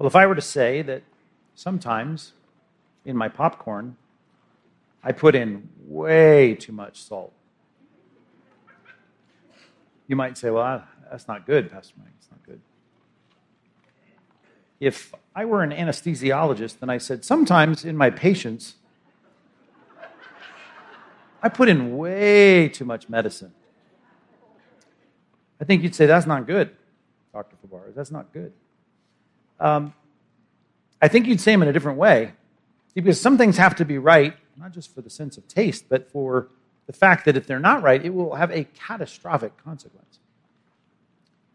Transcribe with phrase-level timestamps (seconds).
[0.00, 1.02] Well, if I were to say that
[1.54, 2.32] sometimes
[3.04, 3.98] in my popcorn,
[5.04, 7.34] I put in way too much salt,
[10.06, 12.14] you might say, well, that's not good, Pastor Mike.
[12.18, 12.62] It's not good.
[14.80, 18.76] If I were an anesthesiologist and I said, sometimes in my patients,
[21.42, 23.52] I put in way too much medicine.
[25.60, 26.74] I think you'd say, that's not good,
[27.34, 27.56] Dr.
[27.62, 27.94] Fabarez.
[27.94, 28.54] That's not good.
[29.60, 29.94] Um,
[31.00, 32.32] I think you'd say them in a different way.
[32.94, 36.10] Because some things have to be right, not just for the sense of taste, but
[36.10, 36.48] for
[36.86, 40.18] the fact that if they're not right, it will have a catastrophic consequence.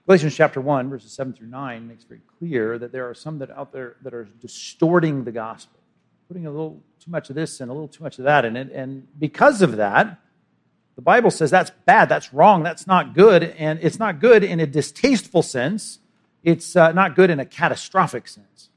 [0.05, 3.49] Galatians chapter 1, verses 7 through 9 makes very clear that there are some that
[3.51, 5.79] out there that are distorting the gospel,
[6.27, 8.55] putting a little too much of this and a little too much of that in
[8.55, 8.71] it.
[8.71, 10.19] And because of that,
[10.95, 13.43] the Bible says that's bad, that's wrong, that's not good.
[13.43, 15.99] And it's not good in a distasteful sense,
[16.45, 18.69] it's uh, not good in a catastrophic sense.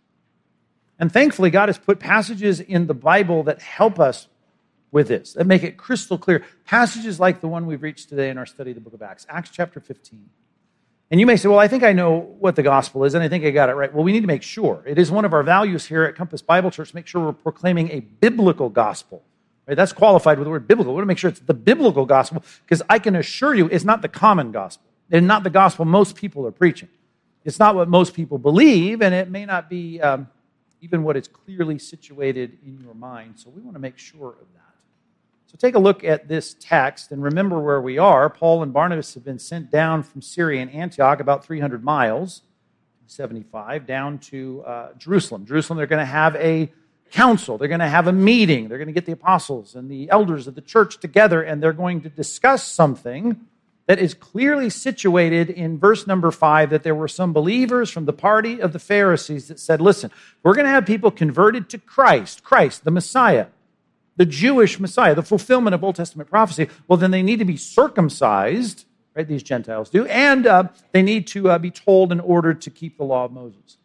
[0.98, 4.26] And thankfully, God has put passages in the Bible that help us
[4.90, 6.44] with this, that make it crystal clear.
[6.64, 9.26] Passages like the one we've reached today in our study of the book of Acts,
[9.28, 10.28] Acts chapter 15.
[11.10, 13.28] And you may say, well, I think I know what the gospel is, and I
[13.28, 13.92] think I got it right.
[13.92, 14.82] Well, we need to make sure.
[14.86, 17.90] It is one of our values here at Compass Bible Church make sure we're proclaiming
[17.90, 19.22] a biblical gospel.
[19.66, 19.76] Right?
[19.76, 20.94] That's qualified with the word biblical.
[20.94, 23.84] We want to make sure it's the biblical gospel because I can assure you it's
[23.84, 26.88] not the common gospel and not the gospel most people are preaching.
[27.48, 30.28] It's not what most people believe, and it may not be um,
[30.82, 33.38] even what is clearly situated in your mind.
[33.38, 34.74] So we want to make sure of that.
[35.46, 38.28] So take a look at this text and remember where we are.
[38.28, 42.42] Paul and Barnabas have been sent down from Syria and Antioch, about 300 miles,
[43.06, 45.46] 75, down to uh, Jerusalem.
[45.46, 46.70] Jerusalem, they're going to have a
[47.12, 47.56] council.
[47.56, 48.68] They're going to have a meeting.
[48.68, 51.72] They're going to get the apostles and the elders of the church together, and they're
[51.72, 53.40] going to discuss something
[53.88, 58.12] that is clearly situated in verse number five that there were some believers from the
[58.12, 60.10] party of the Pharisees that said, Listen,
[60.42, 63.46] we're going to have people converted to Christ, Christ, the Messiah,
[64.16, 66.68] the Jewish Messiah, the fulfillment of Old Testament prophecy.
[66.86, 68.84] Well, then they need to be circumcised,
[69.16, 69.26] right?
[69.26, 72.98] These Gentiles do, and uh, they need to uh, be told in order to keep
[72.98, 73.78] the law of Moses.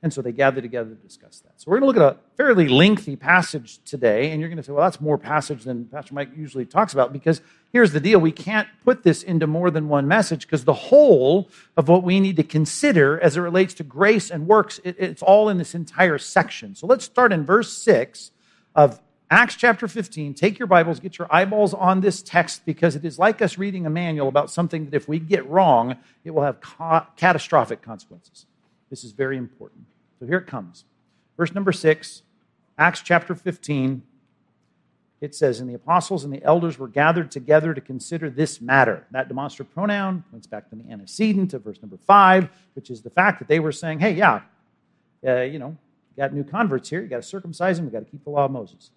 [0.00, 1.54] And so they gather together to discuss that.
[1.56, 4.62] So we're going to look at a fairly lengthy passage today, and you're going to
[4.62, 7.40] say, well, that's more passage than Pastor Mike usually talks about, because
[7.72, 8.20] here's the deal.
[8.20, 12.20] We can't put this into more than one message, because the whole of what we
[12.20, 15.74] need to consider as it relates to grace and works, it, it's all in this
[15.74, 16.76] entire section.
[16.76, 18.30] So let's start in verse 6
[18.76, 19.00] of
[19.30, 20.32] Acts chapter 15.
[20.34, 23.84] Take your Bibles, get your eyeballs on this text, because it is like us reading
[23.84, 28.46] a manual about something that if we get wrong, it will have ca- catastrophic consequences.
[28.90, 29.86] This is very important.
[30.18, 30.84] So here it comes.
[31.36, 32.22] Verse number six,
[32.76, 34.02] Acts chapter 15.
[35.20, 39.06] It says, And the apostles and the elders were gathered together to consider this matter.
[39.10, 43.10] That demonstrative pronoun points back to the antecedent of verse number five, which is the
[43.10, 44.42] fact that they were saying, Hey, yeah,
[45.26, 45.76] uh, you know,
[46.16, 47.02] you got new converts here.
[47.02, 47.86] You got to circumcise them.
[47.86, 48.90] We got to keep the law of Moses.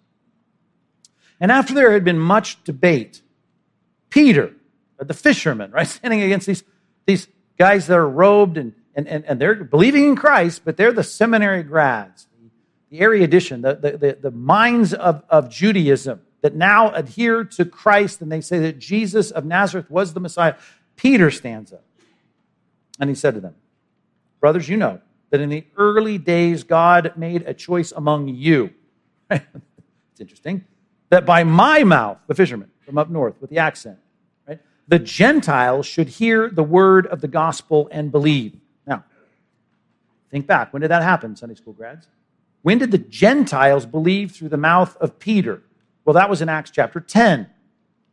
[1.40, 3.20] And after there had been much debate,
[4.10, 4.54] Peter,
[4.98, 6.62] the fisherman, right, standing against these,
[7.06, 7.26] these
[7.58, 11.04] guys that are robed and and, and, and they're believing in Christ, but they're the
[11.04, 12.26] seminary grads,
[12.90, 18.20] the erudition, the, the, the, the minds of, of Judaism that now adhere to Christ
[18.20, 20.56] and they say that Jesus of Nazareth was the Messiah.
[20.96, 21.84] Peter stands up
[23.00, 23.54] and he said to them,
[24.40, 28.70] Brothers, you know that in the early days God made a choice among you.
[29.30, 30.64] it's interesting
[31.08, 33.98] that by my mouth, the fisherman from up north with the accent,
[34.46, 38.56] right, the Gentiles should hear the word of the gospel and believe.
[40.32, 40.72] Think back.
[40.72, 42.08] When did that happen, Sunday school grads?
[42.62, 45.62] When did the Gentiles believe through the mouth of Peter?
[46.04, 47.48] Well, that was in Acts chapter 10.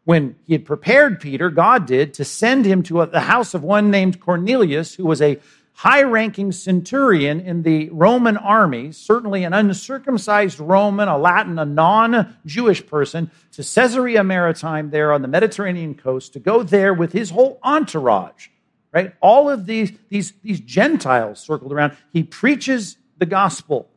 [0.04, 3.90] When he had prepared Peter, God did, to send him to the house of one
[3.90, 5.40] named Cornelius, who was a
[5.74, 12.36] high ranking centurion in the Roman army, certainly an uncircumcised Roman, a Latin, a non
[12.46, 17.30] Jewish person, to Caesarea Maritima there on the Mediterranean coast to go there with his
[17.30, 18.50] whole entourage
[18.92, 19.14] right?
[19.22, 21.96] All of these, these, these Gentiles circled around.
[22.12, 23.90] He preaches the gospel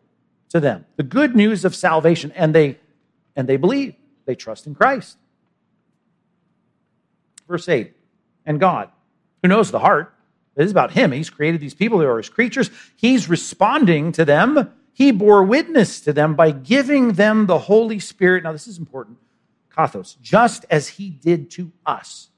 [0.50, 2.78] to them, the good news of salvation, and they,
[3.34, 3.94] and they believe.
[4.24, 5.16] They trust in Christ.
[7.48, 7.92] Verse 8,
[8.46, 8.90] and God,
[9.42, 10.14] who knows the heart,
[10.56, 11.12] it is about Him.
[11.12, 12.70] He's created these people, they are His creatures.
[12.96, 14.72] He's responding to them.
[14.92, 18.44] He bore witness to them by giving them the Holy Spirit.
[18.44, 19.18] Now, this is important.
[19.74, 22.28] Kathos, just as He did to us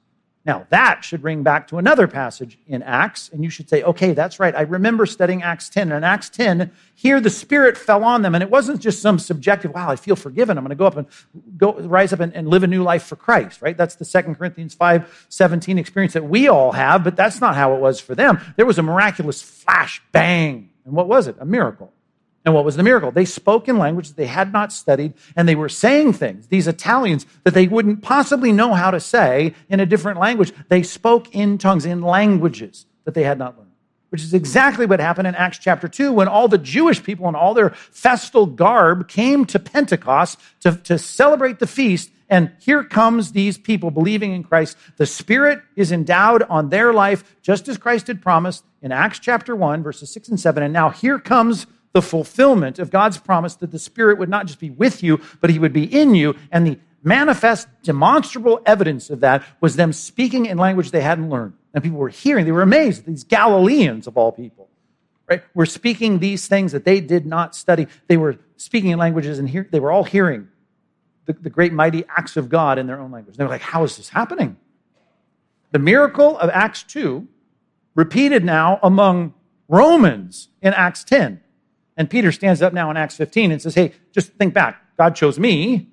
[0.46, 4.12] now, that should ring back to another passage in Acts, and you should say, okay,
[4.12, 4.54] that's right.
[4.54, 5.84] I remember studying Acts 10.
[5.84, 9.18] And in Acts 10, here the Spirit fell on them, and it wasn't just some
[9.18, 10.58] subjective, wow, I feel forgiven.
[10.58, 11.06] I'm going to go up and
[11.56, 13.76] go, rise up and, and live a new life for Christ, right?
[13.76, 17.74] That's the 2 Corinthians 5 17 experience that we all have, but that's not how
[17.74, 18.38] it was for them.
[18.56, 21.36] There was a miraculous flash, bang, And what was it?
[21.40, 21.90] A miracle.
[22.44, 23.10] And what was the miracle?
[23.10, 27.24] They spoke in languages they had not studied, and they were saying things, these Italians,
[27.44, 30.52] that they wouldn't possibly know how to say in a different language.
[30.68, 33.70] They spoke in tongues, in languages that they had not learned,
[34.10, 37.34] which is exactly what happened in Acts chapter 2 when all the Jewish people in
[37.34, 42.10] all their festal garb came to Pentecost to, to celebrate the feast.
[42.28, 44.76] And here comes these people believing in Christ.
[44.96, 49.54] The Spirit is endowed on their life, just as Christ had promised in Acts chapter
[49.56, 50.62] 1, verses 6 and 7.
[50.62, 54.58] And now here comes the fulfillment of God's promise that the Spirit would not just
[54.58, 56.34] be with you, but He would be in you.
[56.50, 61.54] And the manifest, demonstrable evidence of that was them speaking in language they hadn't learned.
[61.72, 63.06] And people were hearing, they were amazed.
[63.06, 64.68] These Galileans, of all people,
[65.28, 67.86] right, were speaking these things that they did not study.
[68.08, 70.48] They were speaking in languages and hear, they were all hearing
[71.26, 73.36] the, the great mighty acts of God in their own language.
[73.36, 74.56] They were like, how is this happening?
[75.70, 77.26] The miracle of Acts 2,
[77.94, 79.34] repeated now among
[79.68, 81.40] Romans in Acts 10.
[81.96, 84.80] And Peter stands up now in Acts 15 and says, Hey, just think back.
[84.96, 85.88] God chose me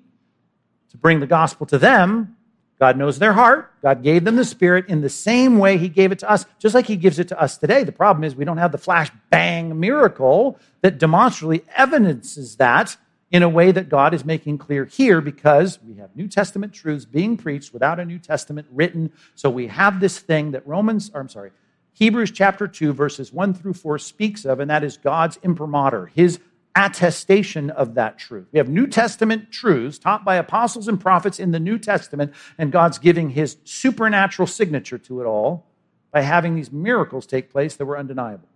[0.90, 2.36] to bring the gospel to them.
[2.78, 3.72] God knows their heart.
[3.80, 6.74] God gave them the Spirit in the same way He gave it to us, just
[6.74, 7.84] like He gives it to us today.
[7.84, 12.96] The problem is we don't have the flash bang miracle that demonstrably evidences that
[13.30, 17.04] in a way that God is making clear here because we have New Testament truths
[17.04, 19.12] being preached without a New Testament written.
[19.36, 21.52] So we have this thing that Romans, or I'm sorry,
[21.92, 26.40] Hebrews chapter 2, verses 1 through 4 speaks of, and that is God's imprimatur, his
[26.74, 28.46] attestation of that truth.
[28.50, 32.72] We have New Testament truths taught by apostles and prophets in the New Testament, and
[32.72, 35.66] God's giving his supernatural signature to it all
[36.10, 38.48] by having these miracles take place that were undeniable.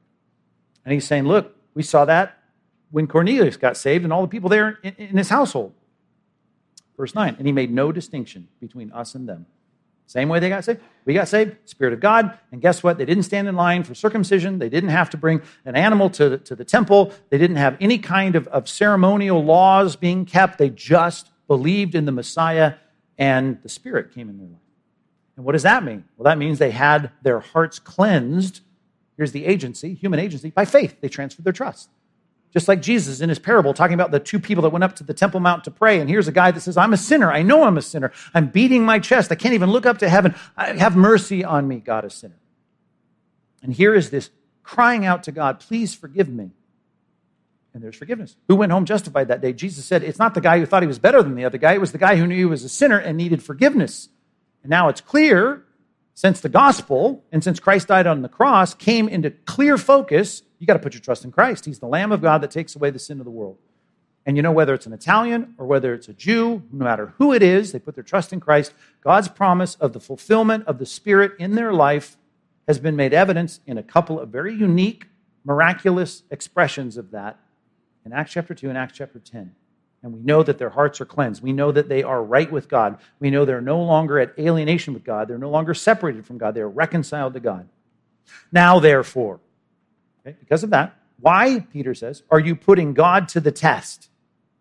[0.85, 2.39] And he's saying, Look, we saw that
[2.91, 5.75] when Cornelius got saved and all the people there in, in his household.
[6.97, 9.45] Verse 9, and he made no distinction between us and them
[10.07, 10.81] same way they got saved.
[11.05, 12.39] We got saved, Spirit of God.
[12.53, 12.97] And guess what?
[12.99, 14.59] They didn't stand in line for circumcision.
[14.59, 17.13] They didn't have to bring an animal to, to the temple.
[17.31, 20.59] They didn't have any kind of, of ceremonial laws being kept.
[20.59, 22.75] They just believed in the Messiah,
[23.19, 24.61] and the Spirit came in their life.
[25.37, 26.05] And what does that mean?
[26.17, 28.61] Well, that means they had their hearts cleansed.
[29.17, 30.97] Here's the agency, human agency, by faith.
[31.01, 31.91] They transferred their trust.
[32.57, 35.05] Just like Jesus in his parable, talking about the two people that went up to
[35.05, 36.01] the Temple Mount to pray.
[36.01, 37.31] And here's a guy that says, I'm a sinner.
[37.31, 38.13] I know I'm a sinner.
[38.33, 39.31] I'm beating my chest.
[39.31, 40.35] I can't even look up to heaven.
[40.57, 42.39] have mercy on me, God, a sinner.
[43.63, 44.31] And here is this
[44.63, 46.53] crying out to God, please forgive me.
[47.75, 48.37] And there's forgiveness.
[48.49, 49.53] Who went home justified that day?
[49.53, 51.75] Jesus said, It's not the guy who thought he was better than the other guy.
[51.75, 54.09] It was the guy who knew he was a sinner and needed forgiveness.
[54.63, 55.63] And now it's clear,
[56.15, 60.67] since the gospel and since Christ died on the cross came into clear focus, you
[60.67, 61.65] got to put your trust in Christ.
[61.65, 63.59] He's the Lamb of God that takes away the sin of the world.
[64.25, 67.33] And you know, whether it's an Italian or whether it's a Jew, no matter who
[67.33, 68.75] it is, they put their trust in Christ.
[69.03, 72.17] God's promise of the fulfillment of the Spirit in their life
[72.67, 75.07] has been made evidence in a couple of very unique,
[75.45, 77.39] miraculous expressions of that
[78.05, 79.55] in Acts chapter 2 and Acts chapter 10.
[80.03, 81.43] And we know that their hearts are cleansed.
[81.43, 82.99] We know that they are right with God.
[83.21, 85.29] We know they're no longer at alienation with God.
[85.29, 86.55] They're no longer separated from God.
[86.55, 87.69] They are reconciled to God.
[88.51, 89.41] Now, therefore,
[90.27, 90.37] Okay?
[90.41, 94.09] Because of that, why, Peter says, are you putting God to the test?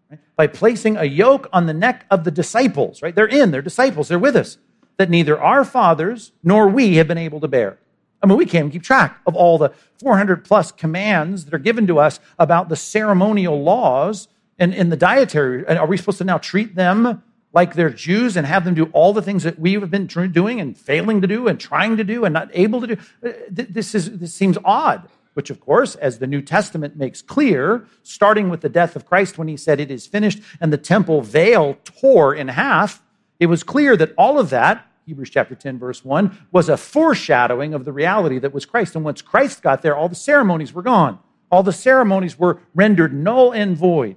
[0.09, 0.19] Right?
[0.35, 3.15] By placing a yoke on the neck of the disciples, right?
[3.15, 4.57] They're in, they're disciples, they're with us,
[4.97, 7.77] that neither our fathers nor we have been able to bear.
[8.21, 11.85] I mean, we can't keep track of all the 400 plus commands that are given
[11.87, 15.65] to us about the ceremonial laws and, and the dietary.
[15.67, 17.21] And Are we supposed to now treat them
[17.53, 20.61] like they're Jews and have them do all the things that we have been doing
[20.61, 22.97] and failing to do and trying to do and not able to do?
[23.23, 27.85] Uh, this, is, this seems odd which, of course, as the New Testament makes clear,
[28.03, 31.21] starting with the death of Christ when he said, It is finished, and the temple
[31.21, 33.03] veil tore in half,
[33.37, 37.73] it was clear that all of that, Hebrews chapter 10, verse 1, was a foreshadowing
[37.73, 38.95] of the reality that was Christ.
[38.95, 41.19] And once Christ got there, all the ceremonies were gone.
[41.51, 44.15] All the ceremonies were rendered null and void.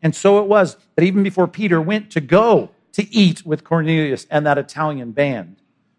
[0.00, 4.26] And so it was that even before Peter went to go to eat with Cornelius
[4.30, 5.56] and that Italian band,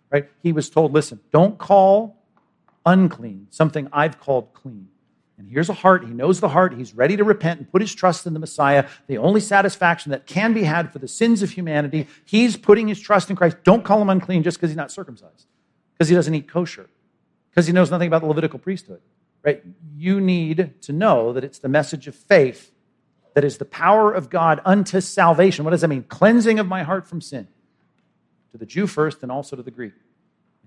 [0.09, 2.20] right, he was told, listen, don't call
[2.85, 4.87] unclean, something I've called clean.
[5.37, 6.05] And here's a heart.
[6.05, 6.73] He knows the heart.
[6.73, 10.27] He's ready to repent and put his trust in the Messiah, the only satisfaction that
[10.27, 12.07] can be had for the sins of humanity.
[12.25, 13.57] He's putting his trust in Christ.
[13.63, 15.47] Don't call him unclean just because he's not circumcised,
[15.93, 16.89] because he doesn't eat kosher,
[17.49, 19.01] because he knows nothing about the Levitical priesthood.
[19.43, 19.63] Right?
[19.95, 22.71] You need to know that it's the message of faith
[23.33, 25.65] that is the power of God unto salvation.
[25.65, 26.03] What does that mean?
[26.03, 27.47] Cleansing of my heart from sin.
[28.51, 29.93] To the Jew first and also to the Greek.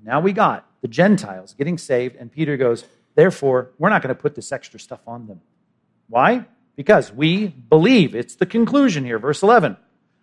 [0.02, 4.21] Now we got the Gentiles getting saved, and Peter goes, Therefore, we're not going to
[4.21, 5.41] put this extra stuff on them.
[6.11, 6.45] Why?
[6.76, 9.79] Because we believe, it's the conclusion here, verse 11,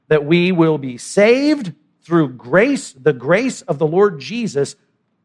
[0.10, 4.75] that we will be saved through grace, the grace of the Lord Jesus,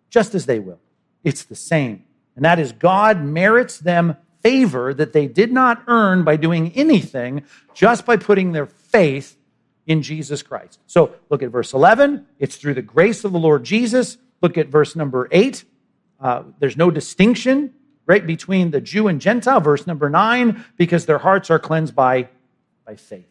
[0.09, 0.81] just as they will.
[1.23, 2.05] It's the same.
[2.35, 7.43] And that is God merits them favor that they did not earn by doing anything,
[7.75, 9.37] just by putting their faith
[9.87, 10.81] in Jesus Christ.
[10.87, 12.27] So look at verse 11.
[12.39, 14.17] It's through the grace of the Lord Jesus.
[14.43, 15.65] Look at verse number 8.
[16.21, 17.75] Uh, there's no distinction,
[18.07, 19.61] right, between the Jew and Gentile.
[19.61, 22.29] Verse number 9, because their hearts are cleansed by,
[22.85, 23.27] by faith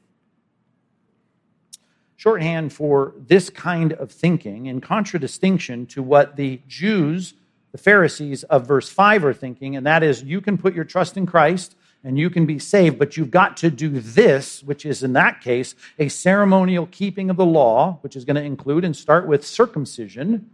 [2.25, 7.35] shorthand for this kind of thinking in contradistinction to what the Jews,
[7.71, 11.17] the Pharisees of verse 5 are thinking, and that is you can put your trust
[11.17, 15.03] in Christ and you can be saved, but you've got to do this, which is
[15.03, 18.95] in that case a ceremonial keeping of the law, which is going to include and
[18.95, 20.49] start with circumcision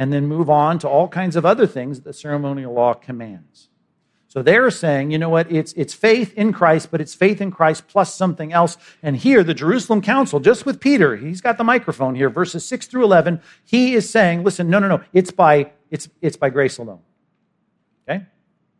[0.00, 3.68] and then move on to all kinds of other things that the ceremonial law commands.
[4.28, 7.50] So they're saying, you know what, it's, it's faith in Christ, but it's faith in
[7.50, 8.78] Christ plus something else.
[9.02, 12.86] And here, the Jerusalem Council, just with Peter, he's got the microphone here, verses 6
[12.86, 16.78] through 11, he is saying, listen, no, no, no, it's by, it's, it's by grace
[16.78, 17.00] alone.
[18.08, 18.24] Okay?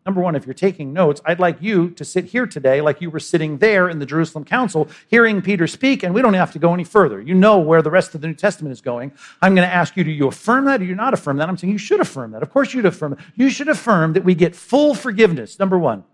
[0.07, 3.11] Number one, if you're taking notes, I'd like you to sit here today like you
[3.11, 6.59] were sitting there in the Jerusalem Council hearing Peter speak, and we don't have to
[6.59, 7.21] go any further.
[7.21, 9.13] You know where the rest of the New Testament is going.
[9.43, 11.49] I'm going to ask you, do you affirm that or do you not affirm that?
[11.49, 12.43] I'm saying you should affirm that.
[12.43, 13.19] Of course you'd affirm it.
[13.37, 16.05] You should affirm that we get full forgiveness, number one,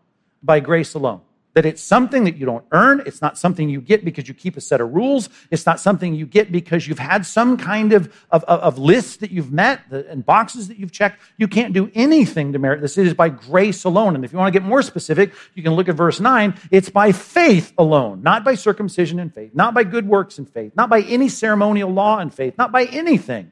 [0.43, 1.21] by grace alone
[1.57, 3.03] that it's something that you don't earn.
[3.07, 5.31] It's not something you get because you keep a set of rules.
[5.51, 9.31] It's not something you get because you've had some kind of, of, of list that
[9.31, 11.19] you've met and boxes that you've checked.
[11.39, 12.99] You can't do anything to merit this.
[12.99, 14.15] It is by grace alone.
[14.17, 16.61] And if you want to get more specific, you can look at verse 9.
[16.71, 20.73] It's by faith alone, not by circumcision and faith, not by good works and faith,
[20.77, 23.51] not by any ceremonial law and faith, not by anything,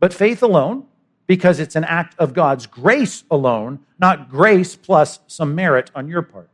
[0.00, 0.84] but faith alone
[1.26, 6.20] because it's an act of God's grace alone, not grace plus some merit on your
[6.20, 6.50] part.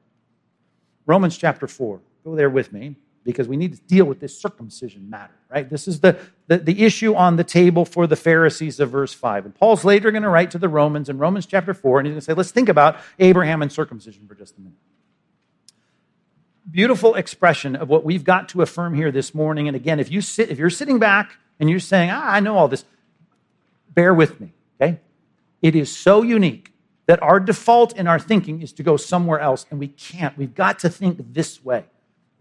[1.06, 2.00] Romans chapter 4.
[2.24, 5.68] Go there with me because we need to deal with this circumcision matter, right?
[5.68, 9.46] This is the, the, the, issue on the table for the Pharisees of verse 5.
[9.46, 12.12] And Paul's later going to write to the Romans in Romans chapter 4, and he's
[12.12, 14.76] going to say, let's think about Abraham and circumcision for just a minute.
[16.70, 19.68] Beautiful expression of what we've got to affirm here this morning.
[19.68, 22.56] And again, if, you sit, if you're sitting back and you're saying, ah, I know
[22.56, 22.84] all this,
[23.88, 25.00] bear with me, okay?
[25.62, 26.73] It is so unique
[27.06, 30.36] that our default in our thinking is to go somewhere else, and we can't.
[30.38, 31.84] We've got to think this way.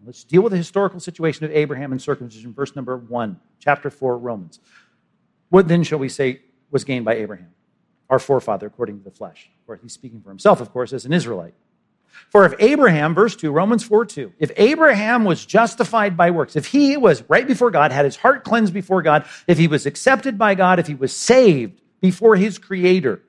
[0.04, 4.18] Let's deal with the historical situation of Abraham and circumcision, verse number one, chapter four,
[4.18, 4.60] Romans.
[5.48, 7.52] What then shall we say was gained by Abraham,
[8.10, 9.50] our forefather, according to the flesh?
[9.66, 11.54] Or he's speaking for himself, of course, as an Israelite.
[12.28, 16.66] For if Abraham, verse 2, Romans 4 2, if Abraham was justified by works, if
[16.66, 20.38] he was right before God, had his heart cleansed before God, if he was accepted
[20.38, 23.22] by God, if he was saved before his creator,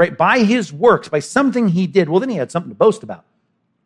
[0.00, 0.16] right?
[0.16, 3.26] By his works, by something he did, well, then he had something to boast about.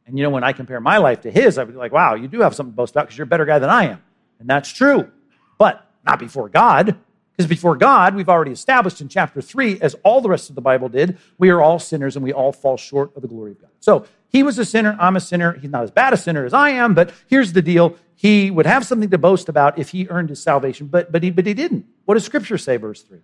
[0.06, 2.28] And you know, when I compare my life to his, I'd be like, wow, you
[2.28, 4.02] do have something to boast about because you're a better guy than I am.
[4.38, 5.10] And that's true.
[5.58, 6.96] But not before God.
[7.32, 10.60] Because before God, we've already established in chapter 3, as all the rest of the
[10.60, 13.60] Bible did, we are all sinners and we all fall short of the glory of
[13.60, 13.70] God.
[13.80, 15.54] So he was a sinner, I'm a sinner.
[15.54, 17.96] He's not as bad a sinner as I am, but here's the deal.
[18.14, 21.32] He would have something to boast about if he earned his salvation, but, but, he,
[21.32, 21.86] but he didn't.
[22.04, 23.18] What does Scripture say, verse 3?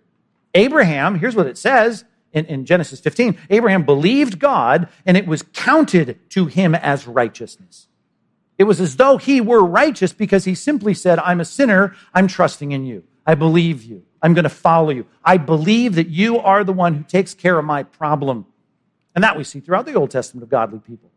[0.55, 5.43] Abraham, here's what it says in, in Genesis 15, Abraham believed God and it was
[5.53, 7.87] counted to him as righteousness.
[8.57, 11.95] It was as though he were righteous because he simply said, I'm a sinner.
[12.13, 13.03] I'm trusting in you.
[13.25, 14.03] I believe you.
[14.21, 15.07] I'm going to follow you.
[15.23, 18.45] I believe that you are the one who takes care of my problem.
[19.15, 21.09] And that we see throughout the Old Testament of godly people.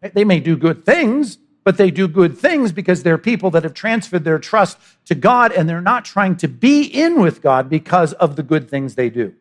[0.00, 3.74] They may do good things, but they do good things because they're people that have
[3.74, 8.12] transferred their trust to God and they're not trying to be in with God because
[8.12, 9.34] of the good things they do.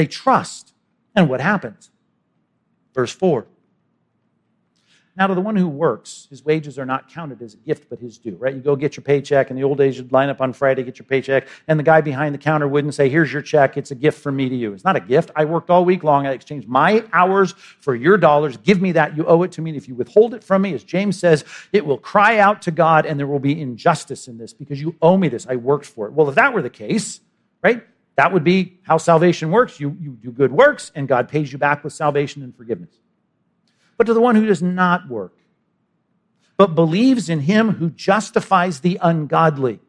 [0.00, 0.72] They trust.
[1.14, 1.90] And what happens?
[2.94, 3.44] Verse 4.
[5.14, 7.98] Now, to the one who works, his wages are not counted as a gift, but
[7.98, 8.54] his due, right?
[8.54, 9.50] You go get your paycheck.
[9.50, 12.00] In the old days, you'd line up on Friday, get your paycheck, and the guy
[12.00, 13.76] behind the counter wouldn't say, Here's your check.
[13.76, 14.72] It's a gift from me to you.
[14.72, 15.32] It's not a gift.
[15.36, 16.26] I worked all week long.
[16.26, 18.56] I exchanged my hours for your dollars.
[18.56, 19.14] Give me that.
[19.18, 19.68] You owe it to me.
[19.68, 22.70] And if you withhold it from me, as James says, it will cry out to
[22.70, 25.46] God, and there will be injustice in this because you owe me this.
[25.46, 26.14] I worked for it.
[26.14, 27.20] Well, if that were the case,
[27.62, 27.84] right?
[28.16, 29.80] That would be how salvation works.
[29.80, 32.90] You, you do good works, and God pays you back with salvation and forgiveness.
[33.96, 35.36] But to the one who does not work,
[36.56, 39.80] but believes in him who justifies the ungodly,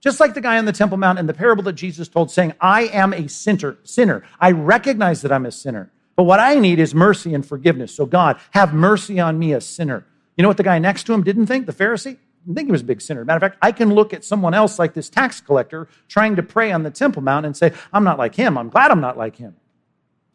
[0.00, 2.54] just like the guy on the Temple Mount in the parable that Jesus told, saying,
[2.60, 4.24] I am a sinner, sinner.
[4.38, 5.90] I recognize that I'm a sinner.
[6.16, 7.94] But what I need is mercy and forgiveness.
[7.94, 10.06] So, God, have mercy on me, a sinner.
[10.36, 12.18] You know what the guy next to him didn't think, the Pharisee?
[12.46, 13.24] Think he was a big sinner.
[13.24, 16.42] Matter of fact, I can look at someone else like this tax collector trying to
[16.42, 18.56] pray on the Temple Mount and say, I'm not like him.
[18.56, 19.56] I'm glad I'm not like him.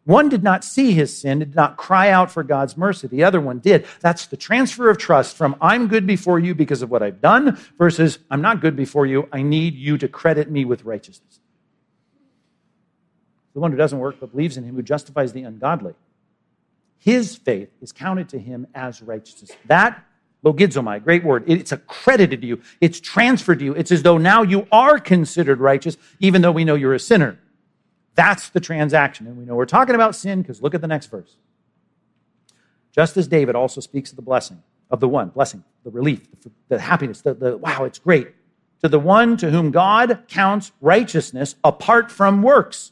[0.03, 3.07] One did not see his sin, did not cry out for God's mercy.
[3.07, 3.87] The other one did.
[4.01, 7.57] That's the transfer of trust from I'm good before you because of what I've done
[7.79, 9.27] versus I'm not good before you.
[9.31, 11.39] I need you to credit me with righteousness.
[13.55, 15.95] The one who doesn't work but believes in him who justifies the ungodly
[17.05, 19.51] his faith is counted to him as righteousness.
[19.65, 20.03] That,
[20.45, 23.73] logizomai, great word, it's accredited to you, it's transferred to you.
[23.73, 27.39] It's as though now you are considered righteous, even though we know you're a sinner.
[28.13, 29.27] That's the transaction.
[29.27, 31.35] And we know we're talking about sin because look at the next verse.
[32.93, 36.51] Just as David also speaks of the blessing, of the one, blessing, the relief, the,
[36.69, 38.29] the happiness, the, the wow, it's great.
[38.83, 42.91] To the one to whom God counts righteousness apart from works.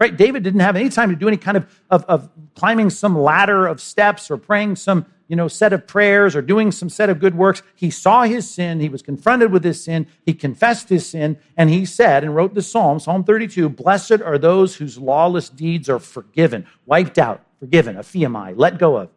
[0.00, 0.16] Right?
[0.16, 3.66] David didn't have any time to do any kind of, of, of climbing some ladder
[3.66, 7.18] of steps or praying some you know, set of prayers or doing some set of
[7.18, 7.62] good works.
[7.74, 8.80] He saw his sin.
[8.80, 10.06] He was confronted with his sin.
[10.24, 11.38] He confessed his sin.
[11.56, 15.88] And he said and wrote the Psalm, Psalm 32, Blessed are those whose lawless deeds
[15.88, 19.10] are forgiven, wiped out, forgiven, aphiamai, let go of,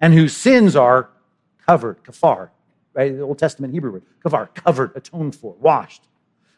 [0.00, 1.10] and whose sins are
[1.66, 2.50] covered, kafar,
[2.92, 3.16] right?
[3.16, 6.02] The Old Testament Hebrew word, kafar, covered, atoned for, washed.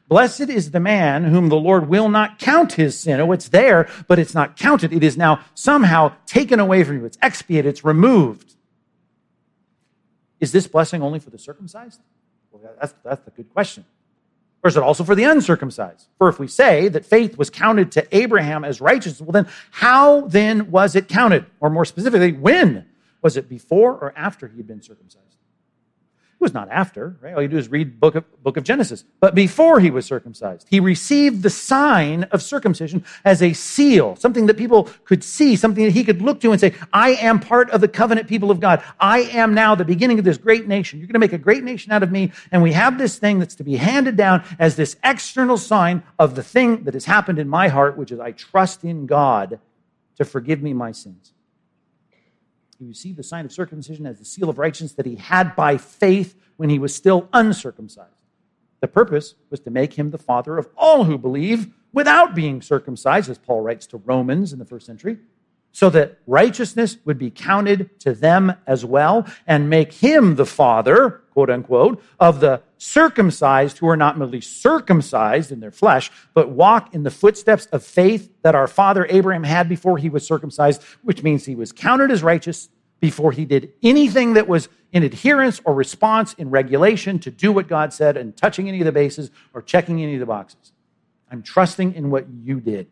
[0.09, 3.21] Blessed is the man whom the Lord will not count his sin.
[3.21, 4.93] Oh, it's there, but it's not counted.
[4.93, 7.05] It is now somehow taken away from you.
[7.05, 8.56] It's expiated, it's removed.
[10.41, 12.01] Is this blessing only for the circumcised?
[12.51, 13.85] Well, that's, that's a good question.
[14.63, 16.09] Or is it also for the uncircumcised?
[16.19, 20.23] For if we say that faith was counted to Abraham as righteousness, well, then how
[20.23, 21.47] then was it counted?
[21.61, 22.87] Or more specifically, when?
[23.23, 25.39] Was it before or after he had been circumcised?
[26.47, 27.35] Was not after, right?
[27.35, 29.03] All you do is read book of, book of Genesis.
[29.19, 34.47] But before he was circumcised, he received the sign of circumcision as a seal, something
[34.47, 37.69] that people could see, something that he could look to and say, I am part
[37.71, 38.81] of the covenant people of God.
[39.01, 41.01] I am now the beginning of this great nation.
[41.01, 42.31] You're going to make a great nation out of me.
[42.53, 46.37] And we have this thing that's to be handed down as this external sign of
[46.37, 49.59] the thing that has happened in my heart, which is I trust in God
[50.15, 51.33] to forgive me my sins.
[52.79, 55.79] He received the sign of circumcision as the seal of righteousness that he had by
[55.79, 58.11] faith when he was still uncircumcised.
[58.81, 63.31] The purpose was to make him the father of all who believe without being circumcised,
[63.31, 65.19] as Paul writes to Romans in the first century,
[65.73, 71.23] so that righteousness would be counted to them as well and make him the father,
[71.37, 76.95] quote unquote, of the circumcised who are not merely circumcised in their flesh, but walk
[76.95, 81.23] in the footsteps of faith that our father Abraham had before he was circumcised, which
[81.23, 82.71] means he was counted as righteous
[83.01, 87.69] before he did anything that was in adherence or response in regulation to do what
[87.69, 90.73] God said and touching any of the bases or checking any of the boxes.
[91.31, 92.87] I'm trusting in what you did.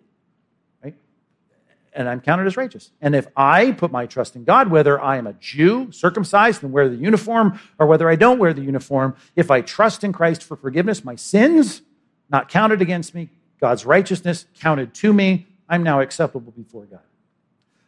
[1.94, 2.90] And I'm counted as righteous.
[3.00, 6.72] And if I put my trust in God, whether I am a Jew, circumcised, and
[6.72, 10.42] wear the uniform, or whether I don't wear the uniform, if I trust in Christ
[10.42, 11.82] for forgiveness, my sins
[12.30, 13.30] not counted against me,
[13.60, 17.00] God's righteousness counted to me, I'm now acceptable before God.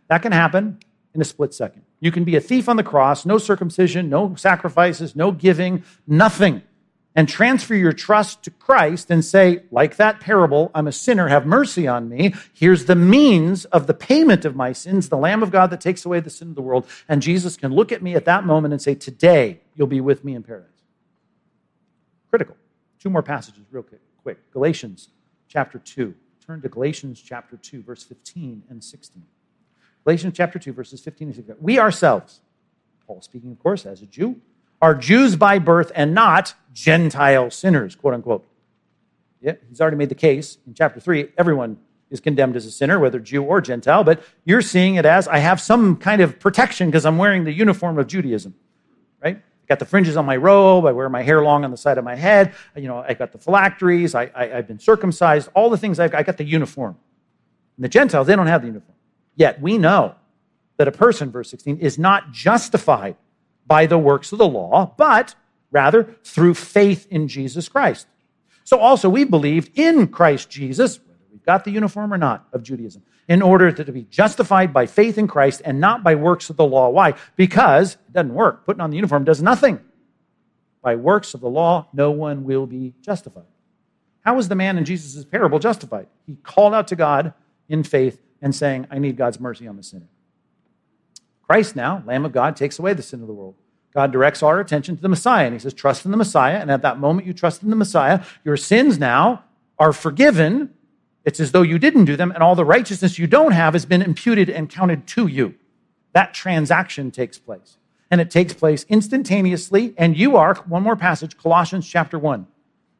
[0.08, 0.78] That can happen
[1.14, 1.82] in a split second.
[1.98, 6.62] You can be a thief on the cross, no circumcision, no sacrifices, no giving, nothing,
[7.16, 11.46] and transfer your trust to Christ and say, like that parable, I'm a sinner, have
[11.46, 12.34] mercy on me.
[12.52, 16.04] Here's the means of the payment of my sins, the Lamb of God that takes
[16.04, 16.86] away the sin of the world.
[17.08, 20.24] And Jesus can look at me at that moment and say, Today, you'll be with
[20.24, 20.68] me in paradise.
[22.28, 22.56] Critical.
[23.00, 23.84] Two more passages, real
[24.22, 24.50] quick.
[24.52, 25.08] Galatians
[25.48, 26.14] chapter 2.
[26.46, 29.24] Turn to Galatians chapter 2, verse 15 and 16.
[30.04, 31.56] Galatians chapter 2, verses 15 and 16.
[31.60, 32.40] We ourselves,
[33.06, 34.40] Paul speaking, of course, as a Jew,
[34.80, 38.46] are Jews by birth and not Gentile sinners, quote unquote.
[39.40, 41.28] Yeah, he's already made the case in chapter 3.
[41.38, 41.78] Everyone
[42.10, 45.38] is condemned as a sinner, whether Jew or Gentile, but you're seeing it as I
[45.38, 48.54] have some kind of protection because I'm wearing the uniform of Judaism,
[49.22, 49.36] right?
[49.36, 50.86] I got the fringes on my robe.
[50.86, 52.54] I wear my hair long on the side of my head.
[52.76, 54.14] You know, I got the phylacteries.
[54.14, 55.48] I, I, have been circumcised.
[55.54, 56.96] All the things I've got, I got the uniform.
[57.76, 58.96] And the Gentiles, they don't have the uniform.
[59.34, 60.14] Yet we know
[60.76, 63.16] that a person, verse 16, is not justified
[63.66, 65.34] by the works of the law, but
[65.70, 68.06] rather through faith in Jesus Christ.
[68.64, 72.62] So also we believed in Christ Jesus, whether we've got the uniform or not of
[72.62, 76.56] Judaism, in order to be justified by faith in Christ and not by works of
[76.56, 76.88] the law.
[76.88, 77.14] Why?
[77.34, 78.64] Because it doesn't work.
[78.64, 79.80] Putting on the uniform does nothing.
[80.82, 83.44] By works of the law, no one will be justified.
[84.20, 86.06] How was the man in Jesus' parable justified?
[86.26, 87.34] He called out to God
[87.68, 90.08] in faith and saying, I need God's mercy on the sinner.
[91.46, 93.54] Christ now, Lamb of God, takes away the sin of the world.
[93.94, 96.58] God directs our attention to the Messiah, and he says, Trust in the Messiah.
[96.58, 99.44] And at that moment you trust in the Messiah, your sins now
[99.78, 100.74] are forgiven.
[101.24, 103.86] It's as though you didn't do them, and all the righteousness you don't have has
[103.86, 105.54] been imputed and counted to you.
[106.12, 107.78] That transaction takes place.
[108.10, 112.46] And it takes place instantaneously, and you are, one more passage, Colossians chapter 1.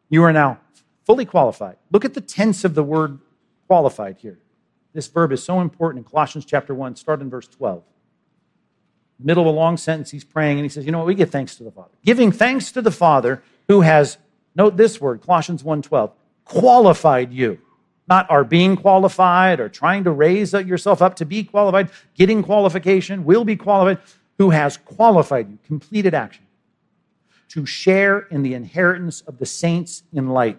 [0.08, 0.60] You are now
[1.04, 1.76] fully qualified.
[1.90, 3.18] Look at the tense of the word
[3.66, 4.38] qualified here.
[4.92, 7.82] This verb is so important in Colossians chapter 1, start in verse 12.
[9.18, 11.06] Middle of a long sentence, he's praying and he says, You know what?
[11.06, 11.90] We give thanks to the Father.
[12.04, 14.18] Giving thanks to the Father who has,
[14.54, 16.12] note this word, Colossians 1:12,
[16.44, 17.58] qualified you.
[18.08, 23.24] not our being qualified or trying to raise yourself up to be qualified, getting qualification,
[23.24, 23.98] will be qualified,
[24.38, 26.44] who has qualified you, completed action,
[27.48, 30.58] to share in the inheritance of the saints in light.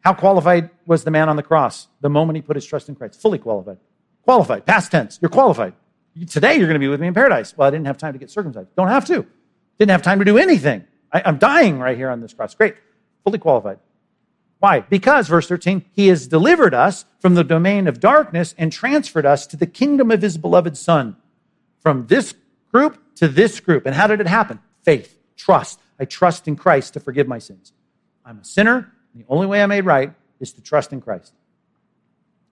[0.00, 2.94] How qualified was the man on the cross the moment he put his trust in
[2.94, 3.20] Christ?
[3.20, 3.78] Fully qualified.
[4.22, 5.18] Qualified, past tense.
[5.20, 5.72] You're qualified.
[6.28, 7.56] Today you're going to be with me in paradise.
[7.56, 8.68] Well, I didn't have time to get circumcised.
[8.76, 9.26] Don't have to.
[9.78, 10.84] Didn't have time to do anything.
[11.12, 12.54] I, I'm dying right here on this cross.
[12.54, 12.76] Great.
[13.24, 13.78] Fully qualified.
[14.60, 14.80] Why?
[14.80, 19.46] Because, verse 13, he has delivered us from the domain of darkness and transferred us
[19.48, 21.16] to the kingdom of his beloved Son.
[21.80, 22.34] From this
[22.72, 23.84] group to this group.
[23.86, 24.60] And how did it happen?
[24.82, 25.80] Faith, trust.
[25.98, 27.72] I trust in Christ to forgive my sins.
[28.24, 28.92] I'm a sinner.
[29.14, 31.32] The only way I'm made right is to trust in Christ.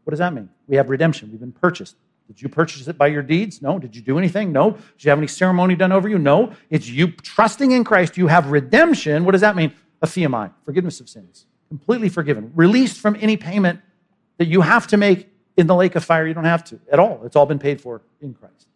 [0.05, 0.49] What does that mean?
[0.67, 1.31] We have redemption.
[1.31, 1.97] We've been purchased.
[2.27, 3.61] Did you purchase it by your deeds?
[3.61, 3.79] No.
[3.79, 4.53] Did you do anything?
[4.53, 4.73] No.
[4.73, 6.19] Did you have any ceremony done over you?
[6.19, 6.53] No.
[6.71, 8.17] It's you trusting in Christ.
[8.17, 9.25] You have redemption.
[9.25, 9.75] What does that mean?
[10.01, 11.47] A Aphiamai, forgiveness of sins.
[11.69, 12.53] Completely forgiven.
[12.55, 13.81] Released from any payment
[14.39, 16.27] that you have to make in the lake of fire.
[16.27, 17.23] You don't have to at all.
[17.25, 18.69] It's all been paid for in Christ.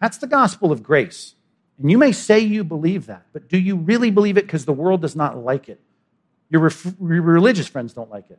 [0.00, 1.34] That's the gospel of grace.
[1.78, 4.72] And you may say you believe that, but do you really believe it because the
[4.72, 5.80] world does not like it?
[6.50, 8.38] Your, ref- your religious friends don't like it.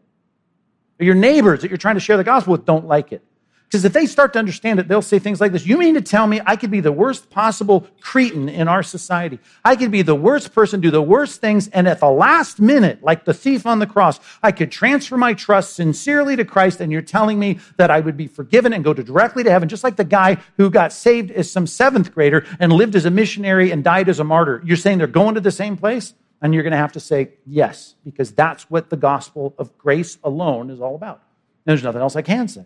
[0.99, 3.21] Your neighbors that you're trying to share the gospel with don't like it.
[3.65, 6.01] Because if they start to understand it, they'll say things like this You mean to
[6.01, 9.39] tell me I could be the worst possible cretin in our society?
[9.65, 13.03] I could be the worst person, do the worst things, and at the last minute,
[13.03, 16.91] like the thief on the cross, I could transfer my trust sincerely to Christ, and
[16.91, 19.84] you're telling me that I would be forgiven and go to directly to heaven, just
[19.84, 23.71] like the guy who got saved as some seventh grader and lived as a missionary
[23.71, 24.62] and died as a martyr.
[24.63, 26.13] You're saying they're going to the same place?
[26.45, 30.19] And you're going to have to say yes, because that's what the gospel of grace
[30.23, 31.23] alone is all about.
[31.63, 32.65] There's nothing else I can say.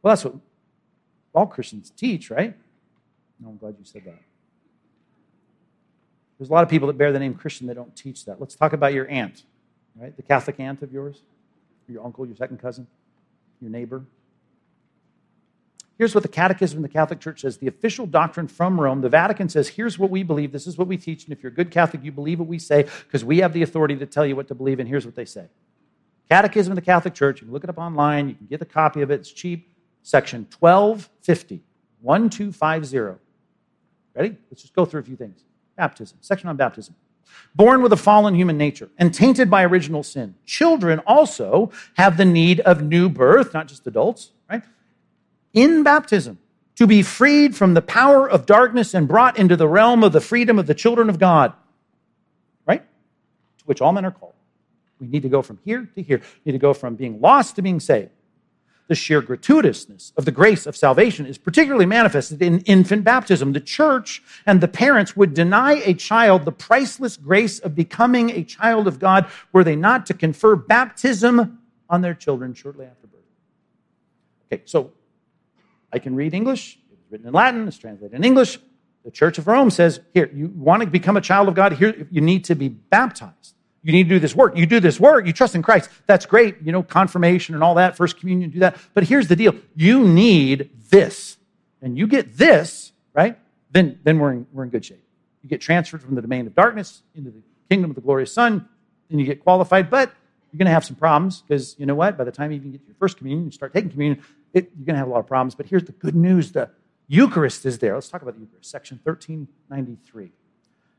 [0.00, 0.36] Well, that's what
[1.34, 2.56] all Christians teach, right?
[3.40, 4.20] No, I'm glad you said that.
[6.38, 8.38] There's a lot of people that bear the name Christian that don't teach that.
[8.38, 9.42] Let's talk about your aunt,
[9.96, 10.16] right?
[10.16, 11.22] The Catholic aunt of yours,
[11.88, 12.86] your uncle, your second cousin,
[13.60, 14.04] your neighbor.
[15.96, 19.00] Here's what the Catechism of the Catholic Church says the official doctrine from Rome.
[19.00, 21.52] The Vatican says, here's what we believe, this is what we teach, and if you're
[21.52, 24.26] a good Catholic, you believe what we say because we have the authority to tell
[24.26, 25.46] you what to believe, and here's what they say.
[26.28, 28.64] Catechism of the Catholic Church, you can look it up online, you can get a
[28.64, 29.70] copy of it, it's cheap.
[30.02, 31.62] Section 1250,
[32.02, 33.20] 1250.
[34.14, 34.36] Ready?
[34.50, 35.44] Let's just go through a few things.
[35.76, 36.94] Baptism, section on baptism.
[37.54, 42.24] Born with a fallen human nature and tainted by original sin, children also have the
[42.24, 44.62] need of new birth, not just adults, right?
[45.54, 46.38] In baptism
[46.76, 50.20] to be freed from the power of darkness and brought into the realm of the
[50.20, 51.52] freedom of the children of God.
[52.66, 52.82] Right?
[53.58, 54.34] To which all men are called.
[55.00, 56.18] We need to go from here to here.
[56.18, 58.10] We need to go from being lost to being saved.
[58.86, 63.52] The sheer gratuitousness of the grace of salvation is particularly manifested in infant baptism.
[63.52, 68.44] The church and the parents would deny a child the priceless grace of becoming a
[68.44, 73.20] child of God were they not to confer baptism on their children shortly after birth.
[74.52, 74.92] Okay, so
[75.94, 76.76] I can read English.
[76.90, 78.58] It was written in Latin, it's translated in English.
[79.04, 82.08] The Church of Rome says, here, you want to become a child of God, here,
[82.10, 83.54] you need to be baptized.
[83.84, 84.56] You need to do this work.
[84.56, 85.90] You do this work, you trust in Christ.
[86.06, 88.76] That's great, you know, confirmation and all that, first communion, do that.
[88.92, 91.36] But here's the deal you need this.
[91.80, 93.38] And you get this, right?
[93.70, 95.04] Then, then we're, in, we're in good shape.
[95.42, 98.66] You get transferred from the domain of darkness into the kingdom of the glorious Son,
[99.10, 99.90] and you get qualified.
[99.90, 100.10] But
[100.50, 102.16] you're going to have some problems because you know what?
[102.16, 104.24] By the time you even get to your first communion, you start taking communion,
[104.54, 105.54] it, you're going to have a lot of problems.
[105.54, 106.70] But here's the good news the
[107.08, 107.94] Eucharist is there.
[107.94, 110.32] Let's talk about the Eucharist, section 1393.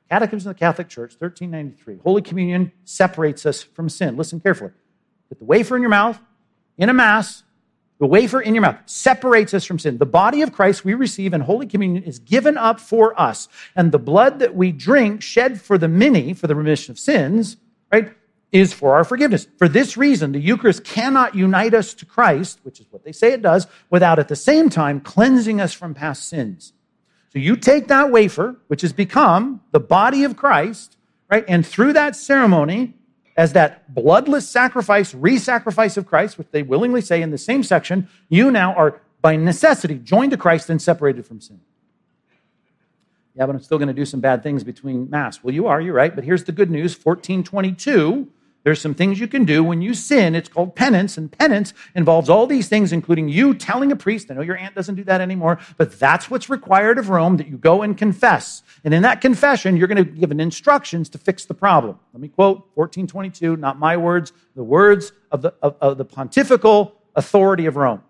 [0.09, 1.97] Catechism of the Catholic Church, 1393.
[2.03, 4.15] Holy Communion separates us from sin.
[4.15, 4.71] Listen carefully.
[5.29, 6.19] Put the wafer in your mouth,
[6.77, 7.43] in a Mass,
[7.97, 9.97] the wafer in your mouth separates us from sin.
[9.97, 13.47] The body of Christ we receive in Holy Communion is given up for us.
[13.75, 17.55] And the blood that we drink, shed for the many, for the remission of sins,
[17.91, 18.13] right?
[18.55, 19.47] Is for our forgiveness.
[19.57, 23.33] For this reason, the Eucharist cannot unite us to Christ, which is what they say
[23.33, 26.71] it does, without at the same time cleansing us from past sins.
[27.33, 30.95] So you take that wafer, which has become the body of Christ,
[31.29, 31.43] right?
[31.49, 32.93] And through that ceremony,
[33.35, 37.61] as that bloodless sacrifice, re sacrifice of Christ, which they willingly say in the same
[37.61, 41.59] section, you now are by necessity joined to Christ and separated from sin.
[43.35, 45.43] Yeah, but I'm still going to do some bad things between Mass.
[45.43, 46.15] Well, you are, you're right.
[46.15, 48.31] But here's the good news 1422
[48.65, 50.33] there's some things you can do when you sin.
[50.33, 54.31] It's called penance, and penance involves all these things, including you telling a priest.
[54.31, 57.47] I know your aunt doesn't do that anymore, but that's what's required of Rome that
[57.47, 58.63] you go and confess.
[58.83, 61.99] And in that confession, you're going to be given instructions to fix the problem.
[62.11, 66.95] Let me quote 1422, not my words, the words of the, of, of the pontifical
[67.15, 68.01] authority of Rome.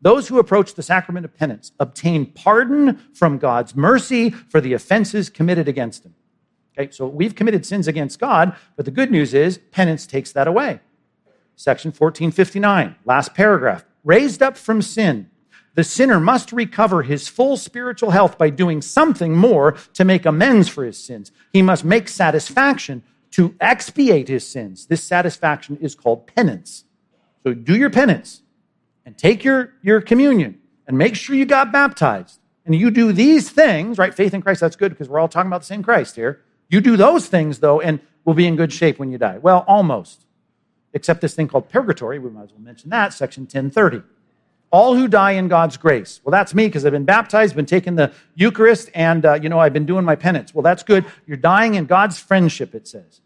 [0.00, 5.28] Those who approach the sacrament of penance obtain pardon from God's mercy for the offenses
[5.28, 6.14] committed against them.
[6.78, 10.48] Okay, so we've committed sins against God, but the good news is penance takes that
[10.48, 10.80] away.
[11.56, 13.84] Section 1459, last paragraph.
[14.02, 15.28] Raised up from sin,
[15.74, 20.68] the sinner must recover his full spiritual health by doing something more to make amends
[20.68, 21.32] for his sins.
[21.52, 23.02] He must make satisfaction
[23.32, 24.86] to expiate his sins.
[24.86, 26.84] This satisfaction is called penance.
[27.42, 28.42] So do your penance
[29.04, 32.40] and take your, your communion and make sure you got baptized.
[32.66, 34.12] And you do these things, right?
[34.12, 36.42] Faith in Christ, that's good because we're all talking about the same Christ here.
[36.70, 39.38] You do those things, though, and we'll be in good shape when you die.
[39.38, 40.24] Well, almost.
[40.92, 42.18] Except this thing called purgatory.
[42.18, 44.02] We might as well mention that, section 1030.
[44.72, 46.20] All who die in God's grace.
[46.24, 49.58] Well, that's me because I've been baptized, been taking the Eucharist, and, uh, you know,
[49.58, 50.54] I've been doing my penance.
[50.54, 51.04] Well, that's good.
[51.26, 53.20] You're dying in God's friendship, it says.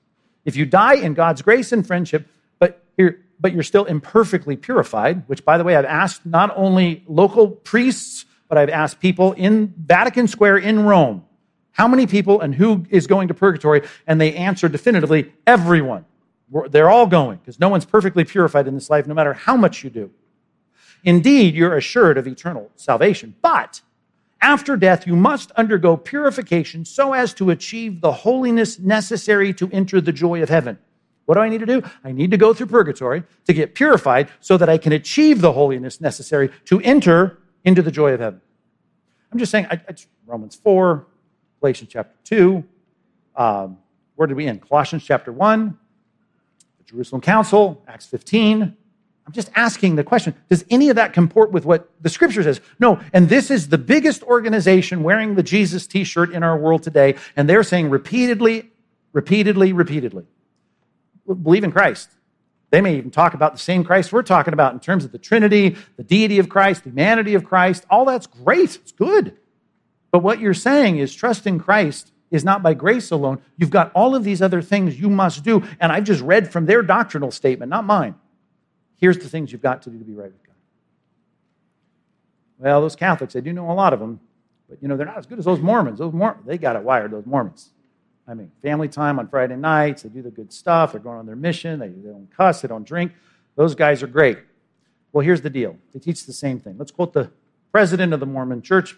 [0.47, 2.27] If you die in God's grace and friendship,
[2.59, 7.05] but you're, but you're still imperfectly purified, which, by the way, I've asked not only
[7.07, 11.25] local priests, but I've asked people in Vatican Square in Rome,
[11.75, 13.83] how many people and who is going to purgatory?
[14.07, 16.07] And they answer definitively, everyone.
[16.71, 19.83] They're all going because no one's perfectly purified in this life, no matter how much
[19.83, 20.11] you do.
[21.03, 23.35] Indeed, you're assured of eternal salvation.
[23.43, 23.83] But
[24.41, 30.01] after death, you must undergo purification so as to achieve the holiness necessary to enter
[30.01, 30.79] the joy of heaven.
[31.27, 31.83] What do I need to do?
[32.05, 35.53] I need to go through purgatory to get purified so that I can achieve the
[35.53, 38.41] holiness necessary to enter into the joy of heaven.
[39.33, 39.95] I'm just saying, I, I,
[40.27, 41.07] Romans 4,
[41.65, 42.63] Galatians chapter 2.
[43.37, 43.79] Um,
[44.17, 44.61] where did we end?
[44.69, 45.79] Colossians chapter 1,
[46.77, 48.77] the Jerusalem Council, Acts 15.
[49.27, 52.61] I'm just asking the question Does any of that comport with what the scripture says?
[52.79, 53.01] No.
[53.15, 57.15] And this is the biggest organization wearing the Jesus t shirt in our world today.
[57.35, 58.71] And they're saying repeatedly,
[59.15, 60.27] repeatedly, repeatedly
[61.27, 62.11] believe in Christ.
[62.73, 65.19] They may even talk about the same Christ we're talking about in terms of the
[65.19, 67.87] Trinity, the deity of Christ, the humanity of Christ.
[67.89, 68.77] All that's great.
[68.77, 69.39] It's good.
[70.15, 73.43] But what you're saying is trust in Christ is not by grace alone.
[73.57, 75.65] You've got all of these other things you must do.
[75.81, 78.15] And I've just read from their doctrinal statement, not mine.
[78.95, 80.55] Here's the things you've got to do to be right with God.
[82.61, 84.21] Well, those Catholics, I do know a lot of them,
[84.69, 85.99] but you know, they're not as good as those Mormons.
[85.99, 87.71] Those Mormons, they got it wired, those Mormons.
[88.29, 91.27] I mean, family time on Friday nights, they do the good stuff, they're going on
[91.27, 93.11] their mission, they, they don't cuss, they don't drink.
[93.57, 94.39] Those guys are great.
[95.11, 96.77] Well, here's the deal they teach the same thing.
[96.79, 97.33] Let's quote the
[97.73, 98.95] president of the Mormon church.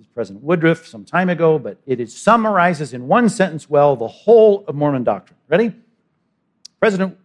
[0.00, 4.64] Is President Woodruff some time ago, but it summarizes in one sentence well the whole
[4.66, 5.38] of Mormon doctrine.
[5.48, 5.72] Ready?
[6.80, 7.16] President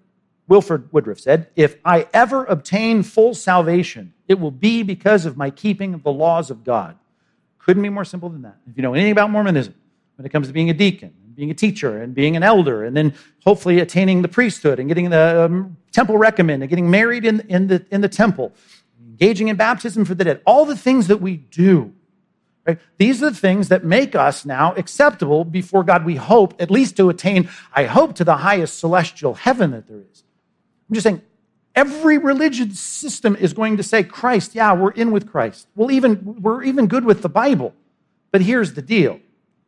[0.48, 5.50] Wilford Woodruff said, If I ever obtain full salvation, it will be because of my
[5.50, 6.98] keeping of the laws of God.
[7.58, 8.58] Couldn't be more simple than that.
[8.70, 9.74] If you know anything about Mormonism,
[10.16, 12.96] when it comes to being a deacon, being a teacher, and being an elder, and
[12.96, 13.14] then
[13.46, 17.68] hopefully attaining the priesthood and getting the um, temple recommend and getting married in, in,
[17.68, 18.54] the, in the temple,
[19.00, 21.94] engaging in baptism for the dead, all the things that we do.
[22.66, 22.80] Right?
[22.98, 26.98] These are the things that make us now acceptable before God, we hope, at least
[26.98, 30.24] to attain, I hope, to the highest celestial heaven that there is.
[30.90, 31.22] I'm just saying,
[31.76, 35.68] every religion system is going to say, Christ, yeah, we're in with Christ.
[35.76, 37.74] We'll even, we're even good with the Bible.
[38.32, 39.20] But here's the deal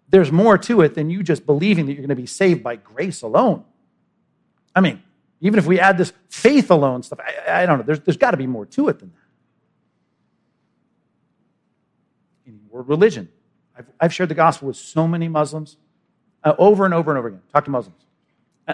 [0.09, 2.75] there's more to it than you just believing that you're going to be saved by
[2.75, 3.63] grace alone.
[4.75, 5.01] I mean,
[5.39, 8.31] even if we add this faith alone stuff, I, I don't know, there's, there's got
[8.31, 9.20] to be more to it than that.
[12.71, 13.29] World religion,
[13.77, 15.77] I've, I've shared the gospel with so many Muslims
[16.43, 17.41] uh, over and over and over again.
[17.53, 17.97] Talk to Muslims.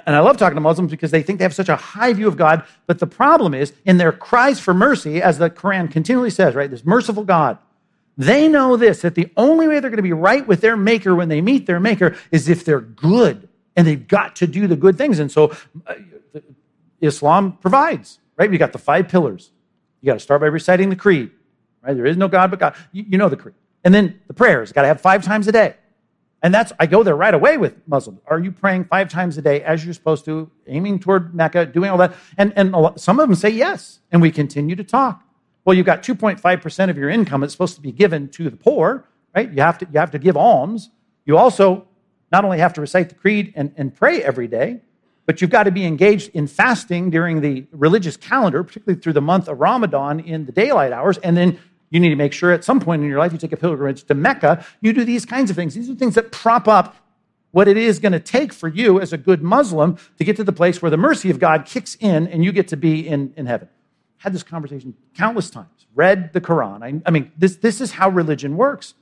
[0.05, 2.27] And I love talking to Muslims because they think they have such a high view
[2.27, 2.63] of God.
[2.86, 6.69] But the problem is, in their cries for mercy, as the Quran continually says, right,
[6.69, 7.57] this merciful God,
[8.17, 11.15] they know this that the only way they're going to be right with their Maker
[11.15, 14.75] when they meet their Maker is if they're good and they've got to do the
[14.75, 15.19] good things.
[15.19, 15.55] And so
[15.86, 15.93] uh,
[16.99, 18.49] Islam provides, right?
[18.49, 19.51] We got the five pillars.
[20.01, 21.31] You got to start by reciting the creed,
[21.81, 21.95] right?
[21.95, 22.75] There is no God but God.
[22.91, 23.55] You, you know the creed.
[23.88, 25.73] And then the prayers, got to have five times a day.
[26.43, 28.19] And that's, I go there right away with Muslims.
[28.28, 31.89] Are you praying five times a day as you're supposed to, aiming toward Mecca, doing
[31.89, 32.13] all that?
[32.38, 34.02] And, and lot, some of them say yes.
[34.12, 35.23] And we continue to talk.
[35.63, 39.08] Well, you've got 2.5% of your income that's supposed to be given to the poor,
[39.34, 39.50] right?
[39.50, 40.89] You have to, you have to give alms.
[41.23, 41.88] You also
[42.30, 44.82] not only have to recite the creed and, and pray every day,
[45.26, 49.21] but you've got to be engaged in fasting during the religious calendar, particularly through the
[49.21, 51.58] month of Ramadan in the daylight hours, and then
[51.89, 54.04] you need to make sure at some point in your life you take a pilgrimage
[54.06, 54.65] to Mecca.
[54.82, 55.73] You do these kinds of things.
[55.73, 56.95] These are things that prop up
[57.52, 60.43] what it is going to take for you as a good Muslim to get to
[60.43, 63.34] the place where the mercy of God kicks in and you get to be in,
[63.38, 63.69] in heaven.
[64.17, 66.84] Had this conversation countless times, read the Quran.
[66.84, 68.93] I, I mean, this, this is how religion works.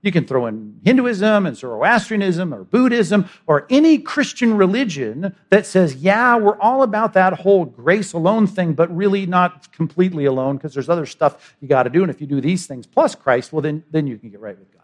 [0.00, 5.96] You can throw in Hinduism and Zoroastrianism or Buddhism or any Christian religion that says,
[5.96, 10.72] yeah, we're all about that whole grace alone thing, but really not completely alone because
[10.72, 12.02] there's other stuff you got to do.
[12.02, 14.56] And if you do these things plus Christ, well, then, then you can get right
[14.56, 14.82] with God.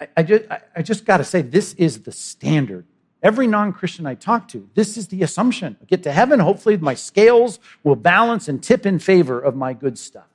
[0.00, 2.84] I, I just, I, I just got to say, this is the standard.
[3.24, 5.78] Every non Christian I talk to, this is the assumption.
[5.80, 9.72] I get to heaven, hopefully, my scales will balance and tip in favor of my
[9.72, 10.28] good stuff.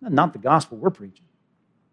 [0.00, 1.24] Not the gospel we're preaching.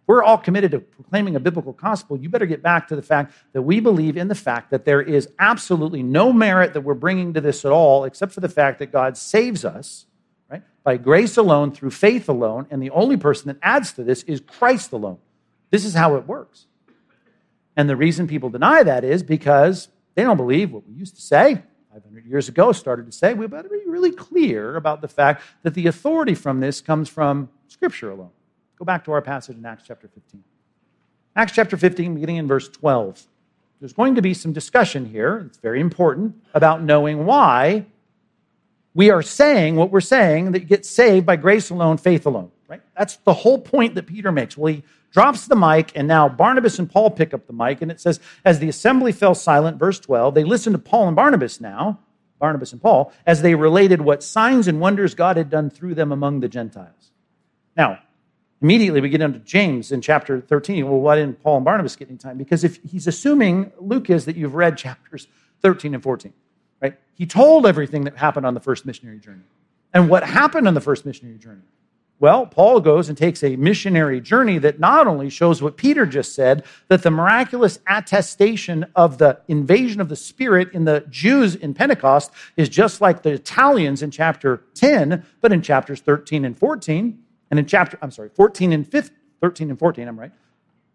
[0.06, 2.18] We're all committed to proclaiming a biblical gospel.
[2.18, 5.02] You better get back to the fact that we believe in the fact that there
[5.02, 8.80] is absolutely no merit that we're bringing to this at all, except for the fact
[8.80, 10.06] that God saves us,
[10.50, 14.24] right, by grace alone, through faith alone, and the only person that adds to this
[14.24, 15.20] is Christ alone.
[15.72, 16.68] This is how it works.
[17.76, 21.22] And the reason people deny that is because they don't believe what we used to
[21.22, 21.62] say
[21.94, 25.74] 500 years ago, started to say, we better be really clear about the fact that
[25.74, 28.32] the authority from this comes from Scripture alone.
[28.78, 30.44] Go back to our passage in Acts chapter 15.
[31.36, 33.26] Acts chapter 15, beginning in verse 12.
[33.80, 37.86] There's going to be some discussion here, it's very important, about knowing why
[38.94, 42.52] we are saying what we're saying that you get saved by grace alone, faith alone,
[42.70, 42.82] right?
[42.96, 44.56] That's the whole point that Peter makes.
[44.56, 47.92] Well, he drops the mic, and now Barnabas and Paul pick up the mic, and
[47.92, 51.60] it says, As the assembly fell silent, verse 12, they listened to Paul and Barnabas
[51.60, 52.00] now,
[52.38, 56.12] Barnabas and Paul, as they related what signs and wonders God had done through them
[56.12, 57.12] among the Gentiles.
[57.76, 58.00] Now,
[58.62, 60.88] immediately we get into James in chapter 13.
[60.88, 62.38] Well, why didn't Paul and Barnabas get any time?
[62.38, 65.28] Because if he's assuming, Luke is, that you've read chapters
[65.62, 66.34] 13 and 14,
[66.82, 66.98] right?
[67.16, 69.44] He told everything that happened on the first missionary journey.
[69.92, 71.64] And what happened on the first missionary journey?
[72.22, 76.36] Well, Paul goes and takes a missionary journey that not only shows what Peter just
[76.36, 81.74] said, that the miraculous attestation of the invasion of the Spirit in the Jews in
[81.74, 87.18] Pentecost is just like the Italians in chapter 10, but in chapters 13 and 14,
[87.52, 90.32] and in chapter, I'm sorry, 14 and 15, 13 and 14, I'm right.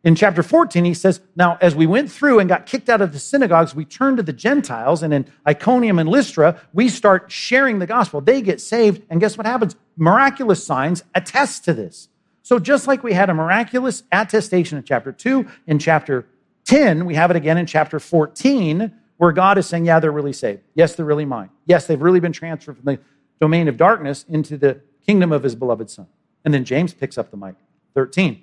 [0.05, 3.15] In chapter 14, he says, Now, as we went through and got kicked out of
[3.15, 7.79] the synagogues, we turned to the Gentiles, and in Iconium and Lystra, we start sharing
[7.79, 8.21] the gospel.
[8.21, 9.77] They get saved, and guess what happens?
[9.97, 12.11] Miraculous signs attest to this.
[12.43, 16.27] So, just like we had a miraculous attestation in chapter 2, in chapter
[16.67, 20.35] 10, we have it again in chapter 14, where God is saying, Yeah, they're really
[20.35, 20.61] saved.
[20.75, 21.49] Yes, they're really mine.
[21.65, 22.99] Yes, they've really been transferred from the
[23.41, 26.09] domain of darkness into the kingdom of his beloved Son.
[26.45, 27.55] And then James picks up the mic.
[27.95, 28.43] 13.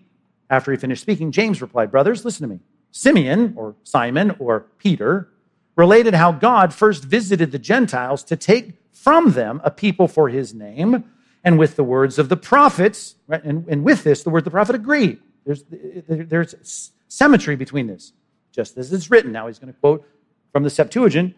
[0.51, 2.59] After he finished speaking, James replied, Brothers, listen to me.
[2.91, 5.29] Simeon, or Simon, or Peter,
[5.77, 10.53] related how God first visited the Gentiles to take from them a people for his
[10.53, 11.05] name.
[11.43, 14.43] And with the words of the prophets, right, and, and with this, the word of
[14.43, 15.19] the prophet agreed.
[15.45, 18.11] There's, there's symmetry between this,
[18.51, 19.31] just as it's written.
[19.31, 20.05] Now he's going to quote
[20.51, 21.33] from the Septuagint,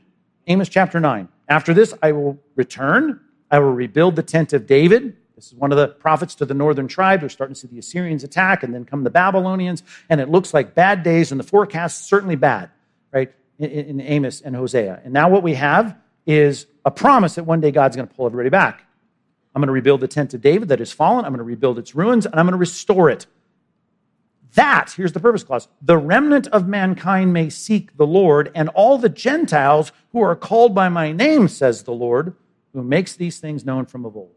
[0.47, 1.29] Amos chapter 9.
[1.47, 5.73] After this, I will return, I will rebuild the tent of David this is one
[5.73, 7.21] of the prophets to the northern tribes.
[7.21, 10.53] We're starting to see the Assyrians attack, and then come the Babylonians, and it looks
[10.53, 12.69] like bad days, and the forecast certainly bad,
[13.11, 15.01] right, in, in Amos and Hosea.
[15.03, 18.25] And now what we have is a promise that one day God's going to pull
[18.25, 18.85] everybody back.
[19.53, 21.25] I'm going to rebuild the tent of David that has fallen.
[21.25, 23.27] I'm going to rebuild its ruins, and I'm going to restore it.
[24.53, 28.97] That, here's the purpose clause the remnant of mankind may seek the Lord, and all
[28.97, 32.33] the Gentiles who are called by my name, says the Lord,
[32.71, 34.31] who makes these things known from of old.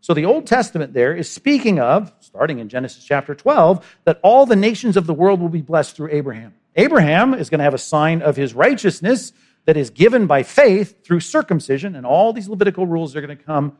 [0.00, 4.46] So the Old Testament there is speaking of, starting in Genesis chapter 12, that all
[4.46, 6.54] the nations of the world will be blessed through Abraham.
[6.76, 9.32] Abraham is going to have a sign of his righteousness
[9.66, 13.44] that is given by faith through circumcision, and all these Levitical rules are going to
[13.44, 13.76] come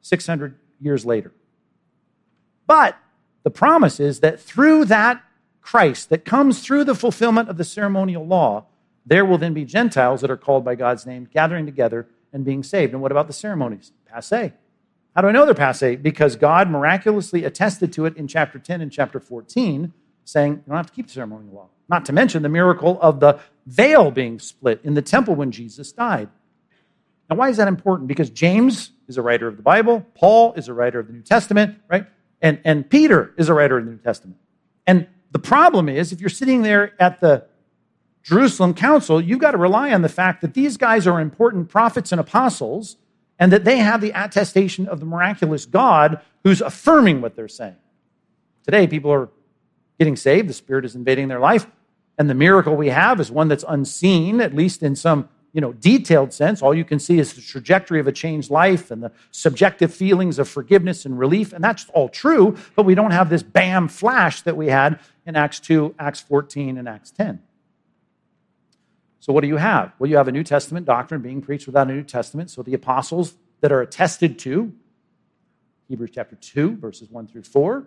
[0.00, 1.32] 600 years later.
[2.66, 2.96] But
[3.42, 5.22] the promise is that through that
[5.60, 8.66] Christ that comes through the fulfillment of the ceremonial law,
[9.04, 12.62] there will then be Gentiles that are called by God's name gathering together and being
[12.62, 12.92] saved.
[12.92, 13.92] And what about the ceremonies?
[14.06, 14.52] Passe.
[15.14, 15.96] How do I know they're passe?
[15.96, 19.92] Because God miraculously attested to it in chapter 10 and chapter 14,
[20.24, 21.68] saying you don't have to keep the ceremonial law.
[21.88, 25.90] Not to mention the miracle of the veil being split in the temple when Jesus
[25.92, 26.28] died.
[27.28, 28.08] Now, why is that important?
[28.08, 31.22] Because James is a writer of the Bible, Paul is a writer of the New
[31.22, 32.06] Testament, right?
[32.40, 34.38] And, and Peter is a writer of the New Testament.
[34.86, 37.44] And the problem is, if you're sitting there at the
[38.22, 42.12] Jerusalem Council, you've got to rely on the fact that these guys are important prophets
[42.12, 42.96] and apostles
[43.38, 47.76] and that they have the attestation of the miraculous God who's affirming what they're saying.
[48.64, 49.28] Today, people are
[49.98, 51.66] getting saved, the Spirit is invading their life,
[52.18, 55.72] and the miracle we have is one that's unseen, at least in some you know,
[55.72, 56.62] detailed sense.
[56.62, 60.38] All you can see is the trajectory of a changed life and the subjective feelings
[60.38, 64.42] of forgiveness and relief, and that's all true, but we don't have this bam flash
[64.42, 67.40] that we had in Acts 2, Acts 14, and Acts 10.
[69.20, 69.92] So, what do you have?
[69.98, 72.50] Well, you have a New Testament doctrine being preached without a New Testament.
[72.50, 74.72] So, the apostles that are attested to,
[75.88, 77.86] Hebrews chapter 2, verses 1 through 4,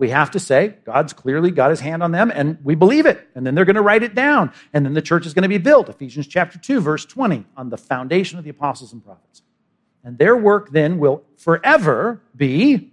[0.00, 3.28] we have to say God's clearly got his hand on them and we believe it.
[3.34, 4.50] And then they're going to write it down.
[4.72, 5.90] And then the church is going to be built.
[5.90, 9.42] Ephesians chapter 2, verse 20, on the foundation of the apostles and prophets.
[10.02, 12.92] And their work then will forever be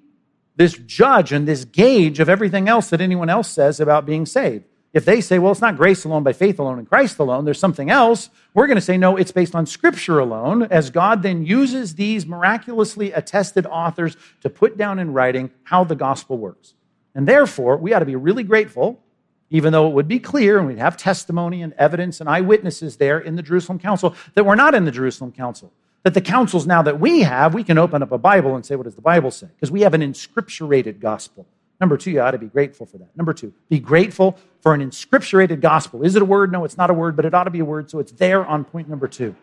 [0.57, 4.65] this judge and this gauge of everything else that anyone else says about being saved.
[4.97, 7.59] If they say, well, it's not grace alone by faith alone in Christ alone, there's
[7.59, 11.45] something else, we're going to say, no, it's based on Scripture alone, as God then
[11.45, 16.73] uses these miraculously attested authors to put down in writing how the gospel works.
[17.13, 18.99] And therefore, we ought to be really grateful,
[19.51, 23.19] even though it would be clear and we'd have testimony and evidence and eyewitnesses there
[23.19, 25.71] in the Jerusalem Council, that we're not in the Jerusalem Council.
[26.01, 28.75] That the councils now that we have, we can open up a Bible and say,
[28.75, 29.45] what does the Bible say?
[29.45, 31.45] Because we have an inscripturated gospel.
[31.80, 33.15] Number two, you ought to be grateful for that.
[33.15, 36.03] Number two, be grateful for an inscripturated gospel.
[36.03, 36.51] Is it a word?
[36.51, 38.45] No, it's not a word, but it ought to be a word, so it's there
[38.45, 39.36] on point number two.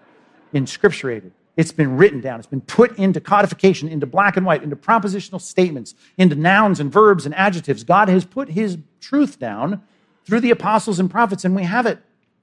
[0.53, 1.31] Inscripturated.
[1.57, 2.41] It's been written down.
[2.41, 6.93] It's been put into codification, into black and white, into propositional statements, into nouns and
[6.93, 7.85] verbs and adjectives.
[7.85, 9.83] God has put his truth down
[10.27, 12.01] through the apostles and prophets, and we have it.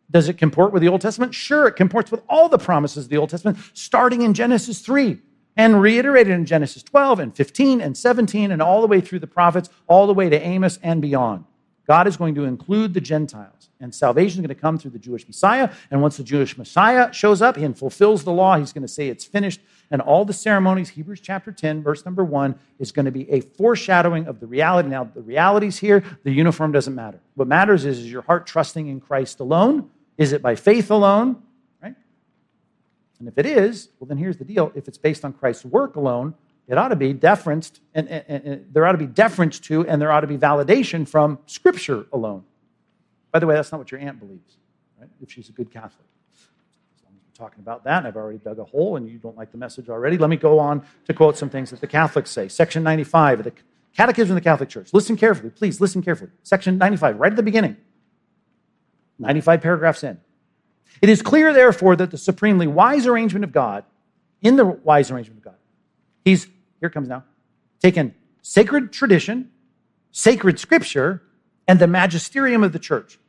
[0.10, 1.34] Does it comport with the Old Testament?
[1.34, 5.20] Sure, it comports with all the promises of the Old Testament, starting in Genesis 3
[5.58, 9.28] and reiterated in Genesis 12 and 15 and 17 and all the way through the
[9.28, 11.46] prophets, all the way to Amos and beyond.
[11.88, 15.00] God is going to include the Gentiles, and salvation is going to come through the
[15.00, 15.70] Jewish Messiah.
[15.90, 19.10] And once the Jewish Messiah shows up and fulfills the law, he's going to say
[19.10, 19.60] it's finished.
[19.90, 23.42] And all the ceremonies, Hebrews chapter 10, verse number 1, is going to be a
[23.42, 24.88] foreshadowing of the reality.
[24.88, 27.20] Now, the reality's here, the uniform doesn't matter.
[27.36, 29.90] What matters is, is your heart trusting in Christ alone?
[30.18, 31.42] Is it by faith alone?
[33.22, 34.72] And if it is, well, then here's the deal.
[34.74, 36.34] If it's based on Christ's work alone,
[36.68, 40.02] it ought to be deferenced, and, and, and, there ought to be deference to, and
[40.02, 42.44] there ought to be validation from Scripture alone.
[43.32, 44.58] By the way, that's not what your aunt believes,
[45.00, 45.08] right?
[45.22, 46.08] If she's a good Catholic.
[46.96, 49.20] As long as we're talking about that, and I've already dug a hole, and you
[49.20, 51.88] don't like the message already, let me go on to quote some things that the
[51.88, 52.48] Catholics say.
[52.48, 53.54] Section 95 of the
[53.96, 54.94] Catechism of the Catholic Church.
[54.94, 56.32] Listen carefully, please listen carefully.
[56.42, 57.78] Section 95, right at the beginning,
[59.20, 60.20] 95 paragraphs in.
[61.02, 63.84] It is clear, therefore, that the supremely wise arrangement of God,
[64.42, 65.56] in the wise arrangement of God,
[66.26, 66.48] he's,
[66.80, 67.24] here comes now,
[67.80, 69.52] taken sacred tradition,
[70.12, 71.22] sacred scripture,
[71.68, 73.20] and the magisterium of the church.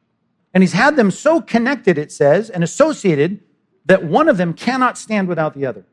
[0.54, 3.40] And he's had them so connected, it says, and associated
[3.86, 5.84] that one of them cannot stand without the other.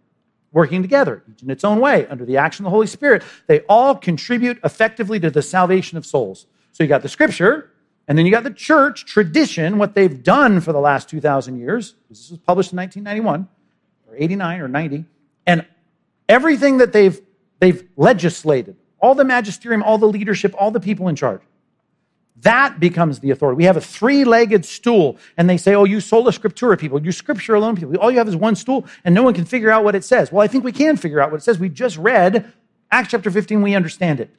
[0.51, 3.59] Working together, each in its own way, under the action of the Holy Spirit, they
[3.61, 6.47] all contribute effectively to the salvation of souls.
[6.71, 7.71] So you got the scripture,
[8.09, 11.93] and then you got the church tradition, what they've done for the last 2,000 years.
[12.09, 13.47] This was published in 1991
[14.07, 15.05] or 89 or 90.
[15.45, 15.65] And
[16.27, 17.21] everything that they've,
[17.59, 21.41] they've legislated, all the magisterium, all the leadership, all the people in charge,
[22.41, 23.57] that becomes the authority.
[23.57, 27.11] We have a three legged stool, and they say, Oh, you sola scriptura people, you
[27.11, 27.95] scripture alone people.
[27.97, 30.31] All you have is one stool, and no one can figure out what it says.
[30.31, 31.59] Well, I think we can figure out what it says.
[31.59, 32.51] We just read
[32.91, 34.29] Acts chapter 15, we understand it.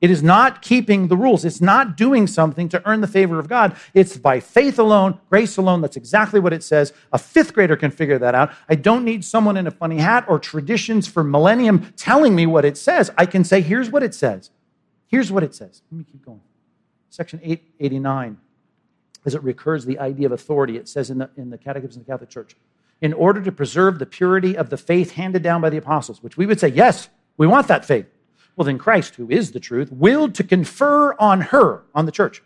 [0.00, 1.44] It is not keeping the rules.
[1.44, 3.76] It's not doing something to earn the favor of God.
[3.92, 5.82] It's by faith alone, grace alone.
[5.82, 6.94] That's exactly what it says.
[7.12, 8.50] A fifth grader can figure that out.
[8.68, 12.64] I don't need someone in a funny hat or traditions for millennium telling me what
[12.64, 13.10] it says.
[13.18, 14.50] I can say, here's what it says.
[15.06, 15.82] Here's what it says.
[15.90, 16.40] Let me keep going.
[17.10, 18.38] Section 889,
[19.26, 22.06] as it recurs the idea of authority, it says in the, in the Catechism of
[22.06, 22.56] the Catholic Church,
[23.02, 26.38] in order to preserve the purity of the faith handed down by the apostles, which
[26.38, 28.06] we would say, yes, we want that faith.
[28.60, 32.42] Well, then Christ, who is the truth, willed to confer on her, on the church,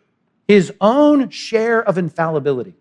[0.47, 2.75] his own share of infallibility.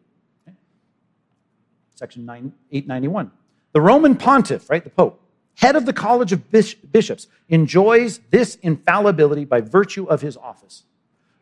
[1.96, 3.32] Section 9, 891.
[3.72, 5.20] The Roman pontiff, right, the Pope,
[5.56, 10.84] head of the College of Bishops, enjoys this infallibility by virtue of his office.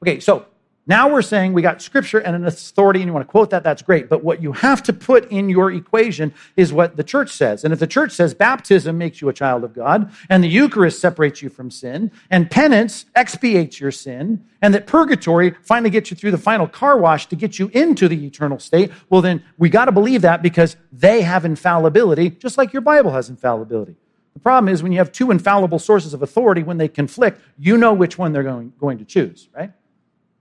[0.01, 0.45] Okay, so
[0.87, 3.63] now we're saying we got scripture and an authority, and you want to quote that,
[3.63, 4.09] that's great.
[4.09, 7.63] But what you have to put in your equation is what the church says.
[7.63, 10.99] And if the church says baptism makes you a child of God, and the Eucharist
[10.99, 16.17] separates you from sin, and penance expiates your sin, and that purgatory finally gets you
[16.17, 19.69] through the final car wash to get you into the eternal state, well, then we
[19.69, 23.97] got to believe that because they have infallibility, just like your Bible has infallibility.
[24.33, 27.77] The problem is when you have two infallible sources of authority, when they conflict, you
[27.77, 29.71] know which one they're going, going to choose, right?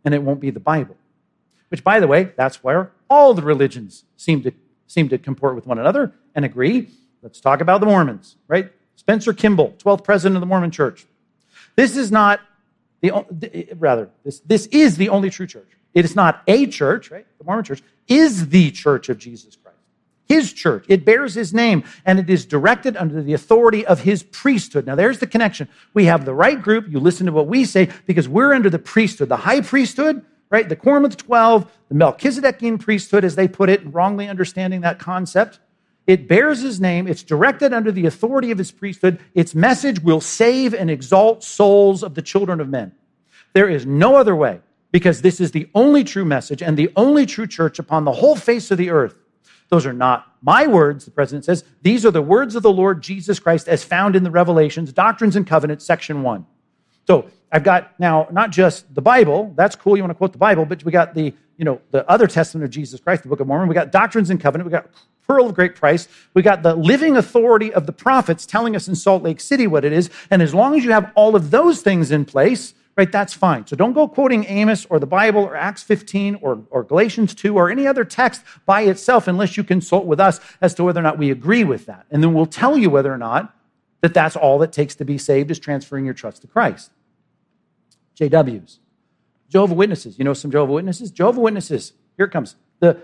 [0.05, 0.97] And it won't be the Bible.
[1.69, 4.53] Which, by the way, that's where all the religions seem to,
[4.87, 6.89] seem to comport with one another and agree.
[7.23, 8.73] Let's talk about the Mormons, right?
[8.97, 11.07] Spencer Kimball, 12th president of the Mormon church.
[11.77, 12.41] This is not
[13.01, 15.69] the, rather, this, this is the only true church.
[15.95, 17.27] It is not a church, right?
[17.39, 19.60] The Mormon church is the church of Jesus Christ.
[20.31, 20.85] His church.
[20.87, 24.87] It bears his name and it is directed under the authority of his priesthood.
[24.87, 25.69] Now, there's the connection.
[25.93, 26.87] We have the right group.
[26.89, 30.69] You listen to what we say because we're under the priesthood, the high priesthood, right?
[30.69, 35.01] The Quorum of the Twelve, the Melchizedekian priesthood, as they put it, wrongly understanding that
[35.01, 35.59] concept.
[36.07, 37.09] It bears his name.
[37.09, 39.19] It's directed under the authority of his priesthood.
[39.35, 42.93] Its message will save and exalt souls of the children of men.
[43.53, 44.61] There is no other way
[44.93, 48.37] because this is the only true message and the only true church upon the whole
[48.37, 49.17] face of the earth
[49.71, 51.65] those are not my words, the president says.
[51.83, 55.37] These are the words of the Lord Jesus Christ as found in the Revelations, Doctrines
[55.37, 56.47] and Covenants, section one.
[57.07, 60.39] So I've got now not just the Bible, that's cool, you want to quote the
[60.39, 63.41] Bible, but we got the, you know, the other testament of Jesus Christ, the Book
[63.41, 63.69] of Mormon.
[63.69, 64.67] We got Doctrines and Covenant.
[64.67, 64.91] We got
[65.27, 66.09] Pearl of Great Price.
[66.35, 69.85] We got the living authority of the prophets telling us in Salt Lake City what
[69.85, 70.11] it is.
[70.31, 73.67] And as long as you have all of those things in place, right, that's fine.
[73.67, 77.57] So don't go quoting Amos or the Bible or Acts 15 or, or Galatians 2
[77.57, 81.03] or any other text by itself unless you consult with us as to whether or
[81.03, 82.05] not we agree with that.
[82.11, 83.57] And then we'll tell you whether or not
[84.03, 86.91] that that's all it takes to be saved is transferring your trust to Christ.
[88.19, 88.79] JWs.
[89.49, 90.19] Jehovah Witnesses.
[90.19, 91.11] You know some Jehovah Witnesses?
[91.11, 91.95] Jehovah Witnesses.
[92.19, 92.57] Here it comes.
[92.81, 93.01] The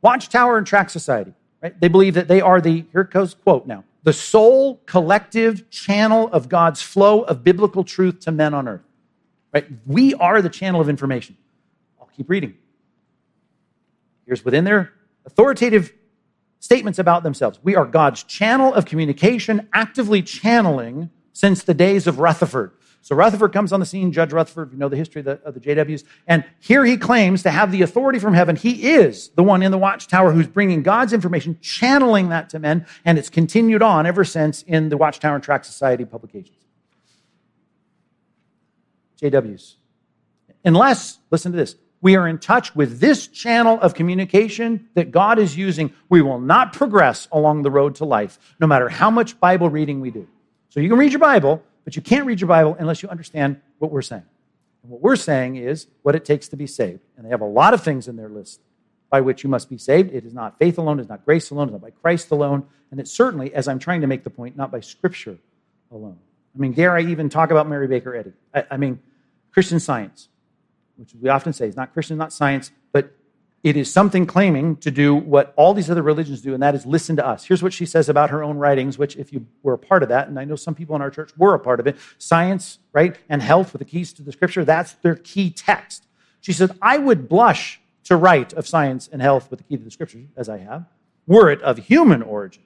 [0.00, 1.34] Watchtower and Tract Society.
[1.62, 1.78] Right?
[1.78, 6.48] They believe that they are the, here goes, quote now, the sole collective channel of
[6.48, 8.82] God's flow of biblical truth to men on earth.
[9.52, 9.66] Right?
[9.86, 11.36] We are the channel of information.
[12.00, 12.54] I'll keep reading.
[14.26, 14.92] Here's within their
[15.26, 15.92] authoritative
[16.60, 17.58] statements about themselves.
[17.62, 22.72] We are God's channel of communication, actively channeling since the days of Rutherford.
[23.08, 25.54] So Rutherford comes on the scene, Judge Rutherford, you know the history of the, of
[25.54, 28.54] the, JWs, and here he claims to have the authority from heaven.
[28.54, 32.84] He is the one in the watchtower who's bringing God's information, channeling that to men,
[33.06, 36.58] and it's continued on ever since in the Watchtower and Tract Society publications.
[39.22, 39.76] JWs.
[40.66, 45.38] Unless, listen to this, we are in touch with this channel of communication that God
[45.38, 49.40] is using, we will not progress along the road to life, no matter how much
[49.40, 50.28] Bible reading we do.
[50.68, 53.58] So you can read your Bible, but you can't read your Bible unless you understand
[53.78, 54.26] what we're saying.
[54.82, 57.00] And what we're saying is what it takes to be saved.
[57.16, 58.60] And they have a lot of things in their list
[59.08, 60.12] by which you must be saved.
[60.12, 62.30] It is not faith alone, it is not grace alone, it is not by Christ
[62.30, 62.66] alone.
[62.90, 65.38] And it's certainly, as I'm trying to make the point, not by Scripture
[65.90, 66.18] alone.
[66.54, 68.32] I mean, dare I even talk about Mary Baker Eddy?
[68.54, 69.00] I, I mean,
[69.50, 70.28] Christian science,
[70.96, 72.70] which we often say is not Christian, not science,
[73.64, 76.86] it is something claiming to do what all these other religions do, and that is
[76.86, 77.44] listen to us.
[77.44, 80.08] Here's what she says about her own writings, which, if you were a part of
[80.10, 82.78] that, and I know some people in our church were a part of it science,
[82.92, 86.06] right, and health with the keys to the scripture, that's their key text.
[86.40, 89.84] She says, I would blush to write of science and health with the key to
[89.84, 90.86] the scripture, as I have,
[91.26, 92.62] were it of human origin,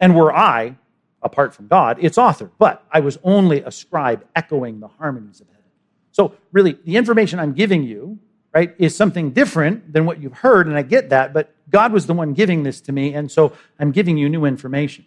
[0.00, 0.76] and were I,
[1.22, 2.50] apart from God, its author.
[2.58, 5.62] But I was only a scribe echoing the harmonies of heaven.
[6.10, 8.18] So, really, the information I'm giving you
[8.56, 12.06] right, is something different than what you've heard, and I get that, but God was
[12.06, 15.04] the one giving this to me, and so I'm giving you new information.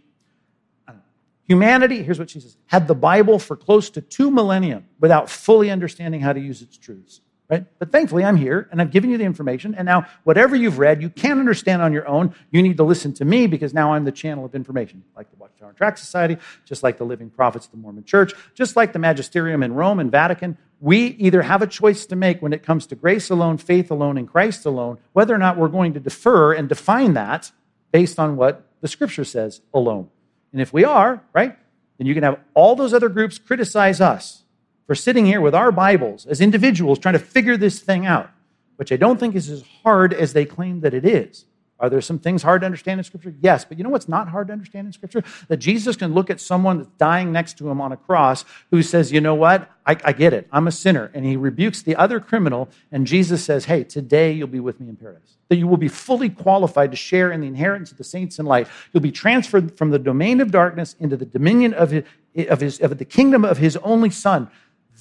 [1.46, 5.72] Humanity, here's what she says, had the Bible for close to two millennia without fully
[5.72, 7.22] understanding how to use its truths.
[7.50, 7.66] Right?
[7.80, 9.74] But thankfully, I'm here and I've given you the information.
[9.74, 12.36] And now, whatever you've read, you can't understand on your own.
[12.52, 15.38] You need to listen to me because now I'm the channel of information, like the
[15.38, 18.94] Watchtower and Tract Society, just like the Living Prophets of the Mormon Church, just like
[18.94, 20.60] the Magisterium in Rome and Vatican.
[20.80, 24.20] We either have a choice to make when it comes to grace alone, faith alone,
[24.20, 27.52] and Christ alone, whether or not we're going to defer and define that
[27.92, 30.08] based on what the Scripture says alone.
[30.52, 31.58] And if we are, right,
[31.98, 34.44] then you can have all those other groups criticize us
[34.90, 38.32] for sitting here with our Bibles as individuals trying to figure this thing out,
[38.78, 41.46] which I don't think is as hard as they claim that it is.
[41.80, 43.36] Are there some things hard to understand in Scripture?
[43.40, 45.24] Yes, but you know what's not hard to understand in Scripture?
[45.48, 48.82] That Jesus can look at someone that's dying next to him on a cross who
[48.82, 49.70] says, You know what?
[49.86, 50.48] I, I, get it.
[50.52, 51.12] I'm a sinner.
[51.14, 54.90] And he rebukes the other criminal, and Jesus says, Hey, today you'll be with me
[54.90, 55.38] in paradise.
[55.50, 58.48] That you will be fully qualified to share in the inheritance of the saints in
[58.48, 58.68] light.
[58.92, 62.04] You'll be transferred from the domain of darkness into the dominion of, his,
[62.50, 64.50] of, his, of the kingdom of his only Son.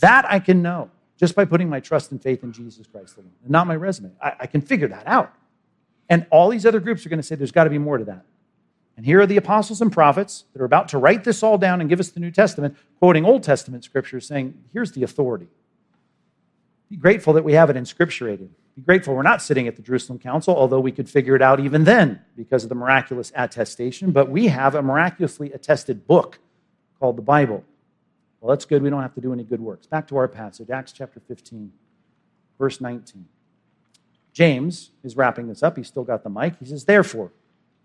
[0.00, 3.32] That I can know just by putting my trust and faith in Jesus Christ alone,
[3.42, 4.12] and not my resume.
[4.22, 5.34] I, I can figure that out.
[6.08, 8.04] And all these other groups are going to say there's got to be more to
[8.04, 8.24] that.
[8.96, 11.80] And here are the apostles and prophets that are about to write this all down
[11.80, 15.48] and give us the New Testament, quoting Old Testament scriptures, saying, here's the authority.
[16.90, 18.48] Be grateful that we have it inscripturated.
[18.74, 21.60] Be grateful we're not sitting at the Jerusalem Council, although we could figure it out
[21.60, 24.10] even then because of the miraculous attestation.
[24.10, 26.38] But we have a miraculously attested book
[26.98, 27.64] called the Bible.
[28.40, 28.82] Well, that's good.
[28.82, 29.86] We don't have to do any good works.
[29.86, 31.72] Back to our passage, Acts chapter 15,
[32.58, 33.26] verse 19.
[34.32, 35.76] James is wrapping this up.
[35.76, 36.54] He's still got the mic.
[36.60, 37.32] He says, Therefore,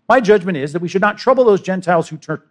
[0.08, 2.42] my judgment is that we should not trouble those Gentiles who turn,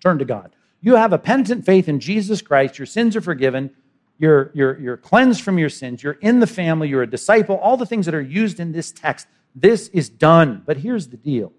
[0.00, 0.54] turn to God.
[0.80, 2.78] You have a penitent faith in Jesus Christ.
[2.78, 3.70] Your sins are forgiven.
[4.18, 6.02] You're, you're, you're cleansed from your sins.
[6.02, 6.88] You're in the family.
[6.88, 7.56] You're a disciple.
[7.56, 9.26] All the things that are used in this text.
[9.54, 10.62] This is done.
[10.64, 11.52] But here's the deal,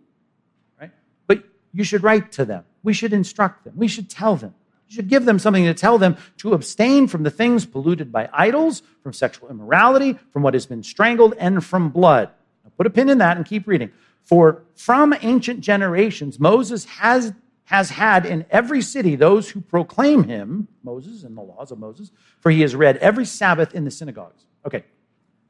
[0.79, 0.91] right?
[1.27, 2.63] But you should write to them.
[2.83, 3.73] We should instruct them.
[3.75, 4.55] We should tell them.
[4.91, 8.27] You should give them something to tell them to abstain from the things polluted by
[8.33, 12.29] idols, from sexual immorality, from what has been strangled, and from blood.
[12.65, 13.91] Now put a pin in that and keep reading.
[14.21, 17.31] For from ancient generations, Moses has,
[17.63, 22.11] has had in every city those who proclaim him, Moses and the laws of Moses,
[22.41, 24.43] for he has read every Sabbath in the synagogues.
[24.65, 24.83] Okay,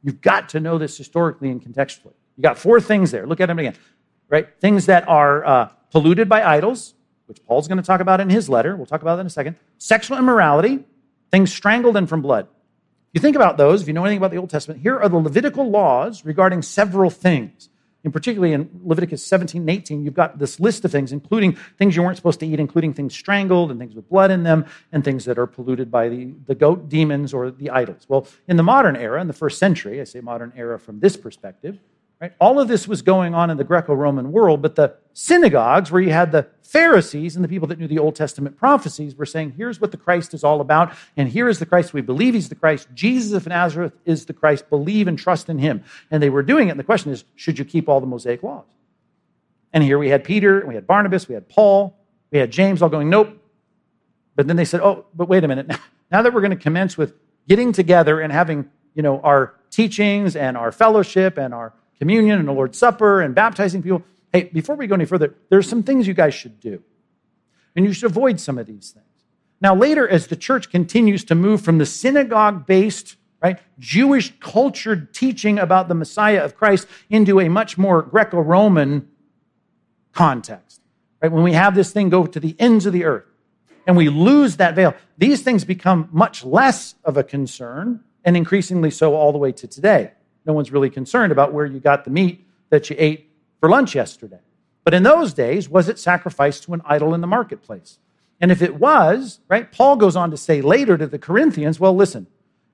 [0.03, 2.13] you've got to know this historically and contextually.
[2.37, 3.25] You got four things there.
[3.25, 3.73] Look at them again,
[4.29, 4.47] right?
[4.59, 6.93] Things that are uh, polluted by idols,
[7.31, 8.75] which Paul's going to talk about in his letter.
[8.75, 9.55] We'll talk about that in a second.
[9.77, 10.83] Sexual immorality,
[11.31, 12.43] things strangled and from blood.
[12.43, 15.07] If You think about those, if you know anything about the Old Testament, here are
[15.07, 17.69] the Levitical laws regarding several things.
[18.03, 21.95] In particularly in Leviticus 17 and 18, you've got this list of things, including things
[21.95, 25.05] you weren't supposed to eat, including things strangled and things with blood in them, and
[25.05, 28.05] things that are polluted by the, the goat demons or the idols.
[28.09, 31.15] Well, in the modern era, in the first century, I say modern era from this
[31.15, 31.79] perspective,
[32.21, 32.33] Right?
[32.39, 36.01] All of this was going on in the Greco Roman world, but the synagogues, where
[36.01, 39.55] you had the Pharisees and the people that knew the Old Testament prophecies, were saying,
[39.57, 41.93] here's what the Christ is all about, and here is the Christ.
[41.93, 42.87] We believe he's the Christ.
[42.93, 44.69] Jesus of Nazareth is the Christ.
[44.69, 45.83] Believe and trust in him.
[46.09, 46.71] And they were doing it.
[46.71, 48.65] And the question is, should you keep all the Mosaic laws?
[49.73, 51.97] And here we had Peter, we had Barnabas, we had Paul,
[52.31, 53.37] we had James all going, nope.
[54.35, 55.71] But then they said, oh, but wait a minute.
[56.11, 57.13] Now that we're going to commence with
[57.47, 62.47] getting together and having, you know, our teachings and our fellowship and our communion and
[62.47, 64.03] the Lord's Supper and baptizing people.
[64.33, 66.81] Hey, before we go any further, there's some things you guys should do.
[67.75, 69.05] And you should avoid some of these things.
[69.61, 75.13] Now, later, as the church continues to move from the synagogue based, right, Jewish cultured
[75.13, 79.07] teaching about the Messiah of Christ into a much more Greco Roman
[80.13, 80.81] context,
[81.21, 83.25] right, when we have this thing go to the ends of the earth
[83.85, 88.91] and we lose that veil, these things become much less of a concern and increasingly
[88.91, 90.11] so all the way to today.
[90.45, 93.30] No one's really concerned about where you got the meat that you ate
[93.61, 94.39] for lunch yesterday.
[94.83, 97.99] But in those days, was it sacrificed to an idol in the marketplace?
[98.41, 101.95] And if it was, right, Paul goes on to say later to the Corinthians, well,
[101.95, 102.25] listen,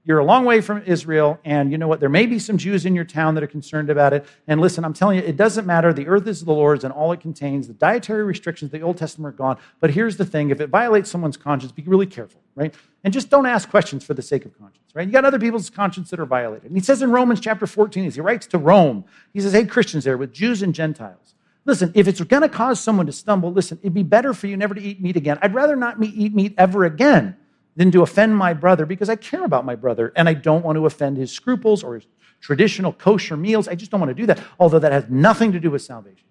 [0.08, 2.00] you're a long way from Israel, and you know what?
[2.00, 4.26] There may be some Jews in your town that are concerned about it.
[4.48, 5.92] And listen, I'm telling you, it doesn't matter.
[5.92, 7.68] The earth is the Lord's and all it contains.
[7.68, 9.58] The dietary restrictions of the Old Testament are gone.
[9.82, 12.74] But here's the thing if it violates someone's conscience, be really careful, right?
[13.04, 15.06] And just don't ask questions for the sake of conscience, right?
[15.06, 16.68] You got other people's conscience that are violated.
[16.68, 19.04] And he says in Romans chapter 14, as he writes to Rome,
[19.34, 21.36] he says, Hey, Christians there with Jews and Gentiles.
[21.66, 24.56] Listen, if it's going to cause someone to stumble, listen, it'd be better for you
[24.56, 25.38] never to eat meat again.
[25.42, 27.36] I'd rather not eat meat ever again
[27.78, 30.76] than to offend my brother because I care about my brother and I don't want
[30.76, 32.08] to offend his scruples or his
[32.42, 33.68] traditional kosher meals.
[33.68, 36.26] I just don't want to do that, although that has nothing to do with salvation.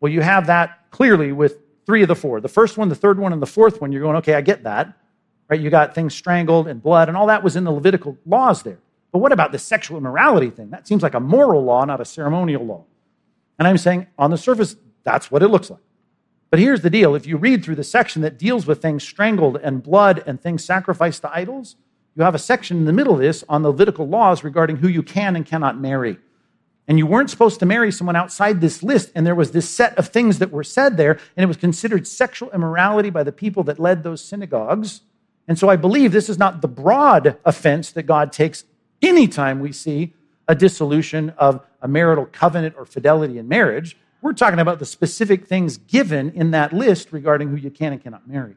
[0.00, 2.40] Well, you have that clearly with three of the four.
[2.40, 4.62] The first one, the third one, and the fourth one, you're going, okay, I get
[4.62, 4.96] that.
[5.48, 5.60] Right?
[5.60, 8.78] You got things strangled and blood, and all that was in the Levitical laws there.
[9.10, 10.70] But what about the sexual immorality thing?
[10.70, 12.84] That seems like a moral law, not a ceremonial law.
[13.58, 15.80] And I'm saying, on the surface, that's what it looks like.
[16.50, 19.56] But here's the deal if you read through the section that deals with things strangled
[19.56, 21.76] and blood and things sacrificed to idols,
[22.16, 24.88] you have a section in the middle of this on the Levitical laws regarding who
[24.88, 26.18] you can and cannot marry.
[26.88, 29.96] And you weren't supposed to marry someone outside this list, and there was this set
[29.96, 33.62] of things that were said there, and it was considered sexual immorality by the people
[33.64, 35.02] that led those synagogues.
[35.46, 38.64] And so I believe this is not the broad offense that God takes
[39.00, 40.14] anytime we see
[40.48, 43.96] a dissolution of a marital covenant or fidelity in marriage.
[44.22, 48.02] We're talking about the specific things given in that list regarding who you can and
[48.02, 48.56] cannot marry.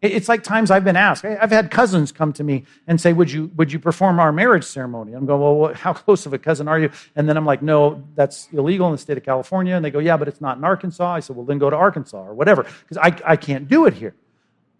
[0.00, 1.24] It's like times I've been asked.
[1.24, 4.62] I've had cousins come to me and say, "Would you would you perform our marriage
[4.62, 7.62] ceremony?" I'm going, "Well, how close of a cousin are you?" And then I'm like,
[7.62, 10.56] "No, that's illegal in the state of California." And they go, "Yeah, but it's not
[10.56, 13.66] in Arkansas." I said, "Well, then go to Arkansas or whatever, because I, I can't
[13.66, 14.14] do it here."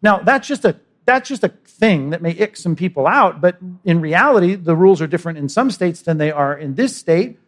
[0.02, 3.56] Now that's just a that's just a thing that may ick some people out, but
[3.84, 7.40] in reality, the rules are different in some states than they are in this state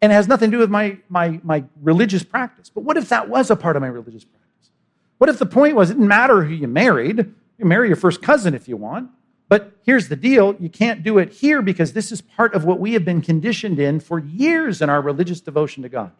[0.00, 2.70] and it has nothing to do with my, my, my religious practice.
[2.70, 4.70] But what if that was a part of my religious practice?
[5.18, 7.34] What if the point was it didn't matter who you married?
[7.58, 9.10] You marry your first cousin if you want.
[9.48, 12.78] But here's the deal you can't do it here because this is part of what
[12.78, 16.12] we have been conditioned in for years in our religious devotion to God.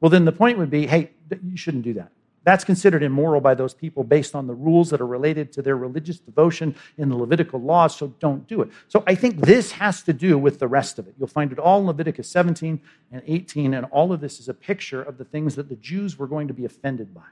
[0.00, 1.10] Well, then the point would be hey,
[1.44, 2.12] you shouldn't do that.
[2.42, 5.76] That's considered immoral by those people based on the rules that are related to their
[5.76, 8.70] religious devotion in the Levitical law, so don't do it.
[8.88, 11.14] So I think this has to do with the rest of it.
[11.18, 12.80] You'll find it all in Leviticus 17
[13.12, 16.18] and 18, and all of this is a picture of the things that the Jews
[16.18, 17.28] were going to be offended by.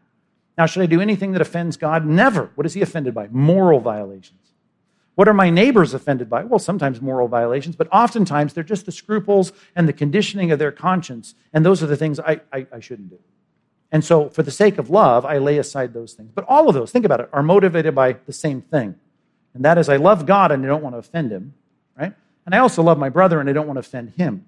[0.58, 2.04] Now, should I do anything that offends God?
[2.04, 2.50] Never.
[2.54, 3.28] What is he offended by?
[3.28, 4.40] Moral violations.
[5.14, 6.44] What are my neighbors offended by?
[6.44, 10.70] Well, sometimes moral violations, but oftentimes they're just the scruples and the conditioning of their
[10.70, 13.18] conscience, and those are the things I, I, I shouldn't do.
[13.90, 16.30] And so, for the sake of love, I lay aside those things.
[16.34, 18.94] But all of those, think about it, are motivated by the same thing.
[19.54, 21.54] And that is, I love God and I don't want to offend him,
[21.98, 22.12] right?
[22.44, 24.44] And I also love my brother and I don't want to offend him.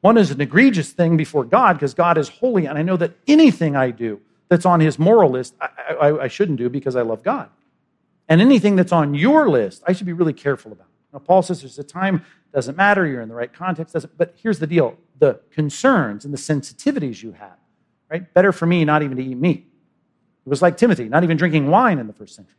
[0.00, 3.12] One is an egregious thing before God because God is holy, and I know that
[3.26, 7.02] anything I do that's on his moral list, I, I, I shouldn't do because I
[7.02, 7.48] love God.
[8.28, 10.86] And anything that's on your list, I should be really careful about.
[11.12, 14.34] Now, Paul says there's a time, doesn't matter, you're in the right context, doesn't, but
[14.40, 17.56] here's the deal the concerns and the sensitivities you have
[18.10, 18.32] right?
[18.34, 19.66] Better for me not even to eat meat.
[20.44, 22.54] It was like Timothy, not even drinking wine in the first century,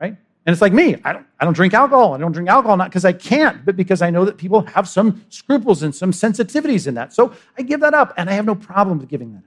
[0.00, 0.16] right?
[0.46, 0.96] And it's like me.
[1.04, 2.14] I don't, I don't drink alcohol.
[2.14, 4.88] I don't drink alcohol not because I can't, but because I know that people have
[4.88, 7.12] some scruples and some sensitivities in that.
[7.12, 9.44] So I give that up, and I have no problem with giving that up.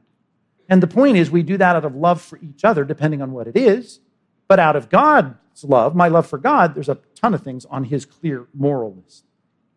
[0.69, 3.31] And the point is, we do that out of love for each other, depending on
[3.31, 3.99] what it is.
[4.47, 7.85] But out of God's love, my love for God, there's a ton of things on
[7.85, 9.25] his clear moral list.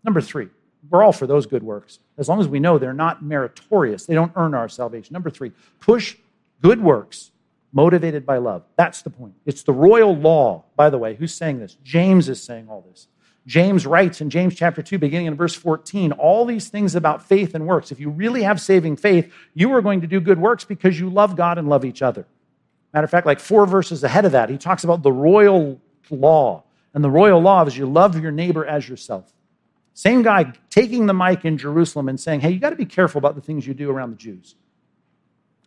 [0.05, 0.49] Number three,
[0.89, 4.07] we're all for those good works, as long as we know they're not meritorious.
[4.07, 5.13] They don't earn our salvation.
[5.13, 6.17] Number three, push
[6.63, 7.33] good works
[7.73, 8.63] motivated by love.
[8.77, 9.35] That's the point.
[9.45, 11.15] It's the royal law, by the way.
[11.15, 11.77] Who's saying this?
[11.83, 13.09] James is saying all this.
[13.47, 17.55] James writes in James chapter 2, beginning in verse 14, all these things about faith
[17.55, 17.93] and works.
[17.93, 21.09] If you really have saving faith, you are going to do good works because you
[21.09, 22.27] love God and love each other.
[22.93, 26.65] Matter of fact, like four verses ahead of that, he talks about the royal law.
[26.93, 29.33] And the royal law is you love your neighbor as yourself.
[29.97, 33.19] Same guy taking the mic in Jerusalem and saying, hey, you got to be careful
[33.19, 34.55] about the things you do around the Jews.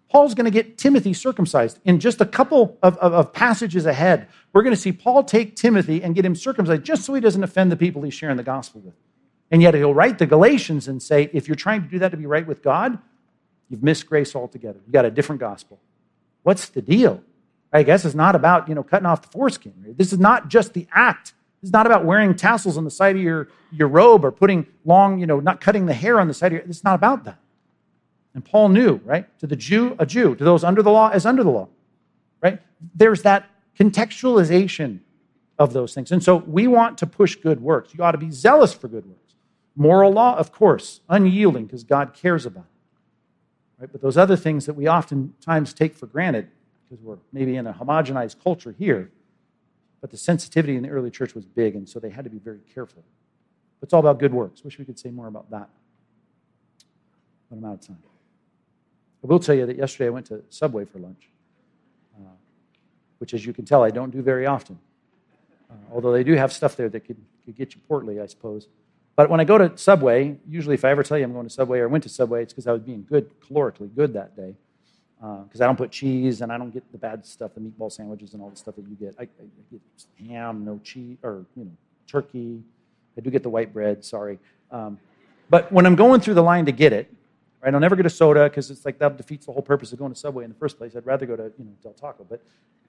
[0.07, 1.79] Paul's going to get Timothy circumcised.
[1.83, 5.55] In just a couple of, of, of, passages ahead, we're going to see Paul take
[5.55, 8.43] Timothy and get him circumcised just so he doesn't offend the people he's sharing the
[8.43, 8.93] gospel with.
[9.49, 12.17] And yet he'll write the Galatians and say, if you're trying to do that to
[12.17, 12.99] be right with God,
[13.67, 14.79] you've missed grace altogether.
[14.85, 15.79] You've got a different gospel.
[16.43, 17.23] What's the deal?
[17.73, 19.73] I guess it's not about, you know, cutting off the foreskin.
[19.97, 21.33] This is not just the act.
[21.61, 25.19] Is not about wearing tassels on the side of your, your robe or putting long,
[25.19, 26.61] you know, not cutting the hair on the side of your.
[26.61, 27.39] It's not about that.
[28.33, 29.27] And Paul knew, right?
[29.39, 30.35] To the Jew, a Jew.
[30.35, 31.67] To those under the law, as under the law,
[32.41, 32.59] right?
[32.95, 34.99] There's that contextualization
[35.57, 36.11] of those things.
[36.11, 37.93] And so we want to push good works.
[37.93, 39.35] You ought to be zealous for good works.
[39.75, 43.81] Moral law, of course, unyielding because God cares about it.
[43.81, 43.91] Right?
[43.91, 46.49] But those other things that we oftentimes take for granted
[46.89, 49.11] because we're maybe in a homogenized culture here,
[50.01, 52.39] but the sensitivity in the early church was big, and so they had to be
[52.39, 53.03] very careful.
[53.81, 54.63] It's all about good works.
[54.63, 55.69] Wish we could say more about that.
[57.49, 57.97] But I'm out of time.
[59.23, 61.29] I will tell you that yesterday I went to Subway for lunch,
[62.17, 62.29] uh,
[63.17, 64.79] which, as you can tell, I don't do very often.
[65.69, 68.67] Uh, although they do have stuff there that could, could get you portly, I suppose.
[69.15, 71.53] But when I go to Subway, usually if I ever tell you I'm going to
[71.53, 74.55] Subway or went to Subway, it's because I was being good, calorically good that day.
[75.19, 77.91] Because uh, I don't put cheese and I don't get the bad stuff, the meatball
[77.91, 79.15] sandwiches and all the stuff that you get.
[79.19, 79.81] I, I get
[80.29, 81.71] ham, no cheese, or you know,
[82.07, 82.61] turkey.
[83.17, 84.05] I do get the white bread.
[84.05, 84.39] Sorry.
[84.71, 84.97] Um,
[85.49, 87.13] but when I'm going through the line to get it,
[87.61, 87.73] Right?
[87.73, 90.13] I'll never get a soda because it's like that defeats the whole purpose of going
[90.13, 90.95] to Subway in the first place.
[90.95, 92.25] I'd rather go to you know Del Taco.
[92.27, 92.41] But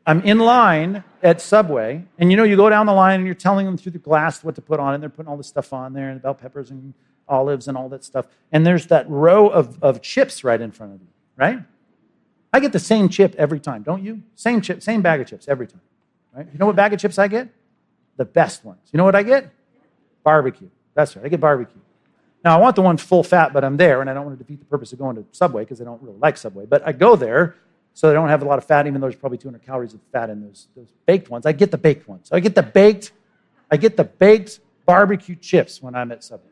[0.07, 3.35] I'm in line at Subway, and you know you go down the line and you're
[3.35, 5.73] telling them through the glass what to put on, and they're putting all this stuff
[5.73, 6.95] on there, and bell peppers and
[7.29, 8.27] olives and all that stuff.
[8.53, 11.59] And there's that row of, of chips right in front of you, right?
[12.53, 14.23] I get the same chip every time, don't you?
[14.35, 15.81] Same chip, same bag of chips every time.
[16.35, 16.47] Right?
[16.53, 17.49] You know what bag of chips I get?
[18.17, 18.81] The best ones.
[18.93, 19.53] You know what I get?
[20.25, 20.69] Barbecue.
[20.95, 21.25] That's right.
[21.25, 21.81] I get barbecue.
[22.45, 24.43] Now, I want the one full fat, but I'm there, and I don't want to
[24.43, 26.67] defeat the purpose of going to Subway because I don't really like Subway.
[26.67, 27.57] But I go there
[27.93, 30.01] so they don't have a lot of fat, even though there's probably 200 calories of
[30.13, 31.45] fat in those, those baked ones.
[31.45, 32.31] I get the baked ones.
[32.33, 33.13] I get the baked,
[33.71, 36.51] I get the baked barbecue chips when I'm at Subway.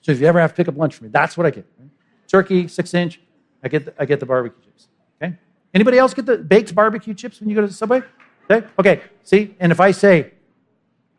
[0.00, 1.66] So if you ever have to pick up lunch for me, that's what I get.
[1.78, 1.90] Right?
[2.26, 3.20] Turkey, six inch.
[3.62, 4.88] I get the, I get the barbecue chips.
[5.22, 5.34] Okay.
[5.74, 8.02] Anybody else get the baked barbecue chips when you go to the Subway?
[8.50, 8.66] Okay.
[8.78, 9.02] Okay.
[9.22, 10.32] See, and if I say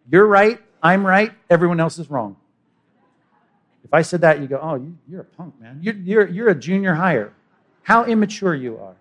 [0.10, 2.36] you're right, I'm right, everyone else is wrong.
[3.84, 4.76] If I said that, you go, oh,
[5.08, 5.80] you, are a punk, man.
[5.82, 7.34] You're, you're, you're a junior higher.
[7.84, 8.96] How immature you are,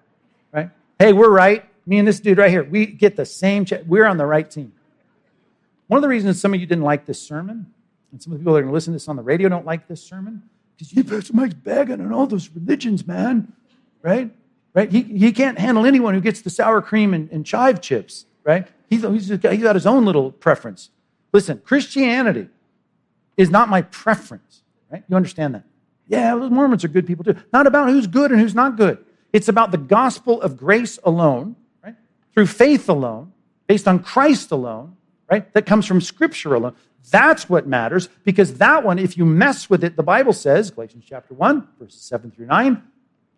[0.53, 0.70] right?
[0.99, 1.64] Hey, we're right.
[1.86, 3.64] Me and this dude right here, we get the same.
[3.86, 4.72] We're on the right team.
[5.86, 7.66] One of the reasons some of you didn't like this sermon,
[8.12, 9.49] and some of the people that are going to listen to this on the radio
[9.49, 10.43] don't like this sermon,
[10.81, 13.53] because you Pastor Mike's bagging on all those religions, man,
[14.01, 14.31] right?
[14.72, 14.91] Right?
[14.91, 18.66] He, he can't handle anyone who gets the sour cream and, and chive chips, right?
[18.89, 20.89] He's, he's, he's got his own little preference.
[21.35, 22.49] Listen, Christianity
[23.37, 24.62] is not my preference.
[24.91, 25.05] Right?
[25.07, 25.64] You understand that?
[26.09, 27.37] Yeah, those Mormons are good people too.
[27.53, 28.99] Not about who's good and who's not good.
[29.33, 31.95] It's about the gospel of grace alone, right?
[32.33, 33.33] Through faith alone,
[33.66, 34.97] based on Christ alone,
[35.31, 35.53] right?
[35.53, 36.74] That comes from Scripture alone.
[37.11, 41.05] That's what matters because that one, if you mess with it, the Bible says, Galatians
[41.09, 42.83] chapter 1, verses 7 through 9,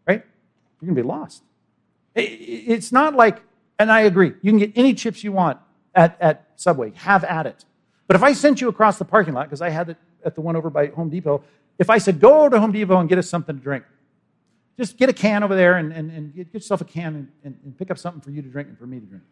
[0.06, 0.24] right?
[0.80, 1.42] You're going to be lost.
[2.14, 3.40] It's not like,
[3.78, 5.58] and I agree, you can get any chips you want
[5.94, 7.64] at, at Subway, have at it.
[8.06, 10.40] But if I sent you across the parking lot, because I had it at the
[10.40, 11.42] one over by Home Depot,
[11.78, 13.84] if I said, go to Home Depot and get us something to drink,
[14.78, 17.58] just get a can over there and, and, and get yourself a can and, and,
[17.64, 19.24] and, pick up something for you to drink and for me to drink.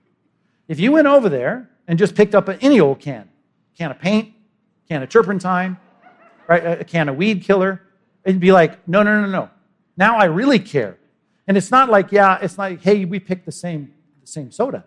[0.68, 3.28] If you went over there and just picked up any old can,
[3.76, 4.32] can of paint,
[4.88, 5.76] can of turpentine,
[6.48, 7.80] right, a can of weed killer,
[8.24, 9.50] it'd be like, no, no, no, no.
[9.96, 10.98] Now I really care.
[11.46, 14.84] And it's not like, yeah, it's like, hey, we picked the same, the same soda.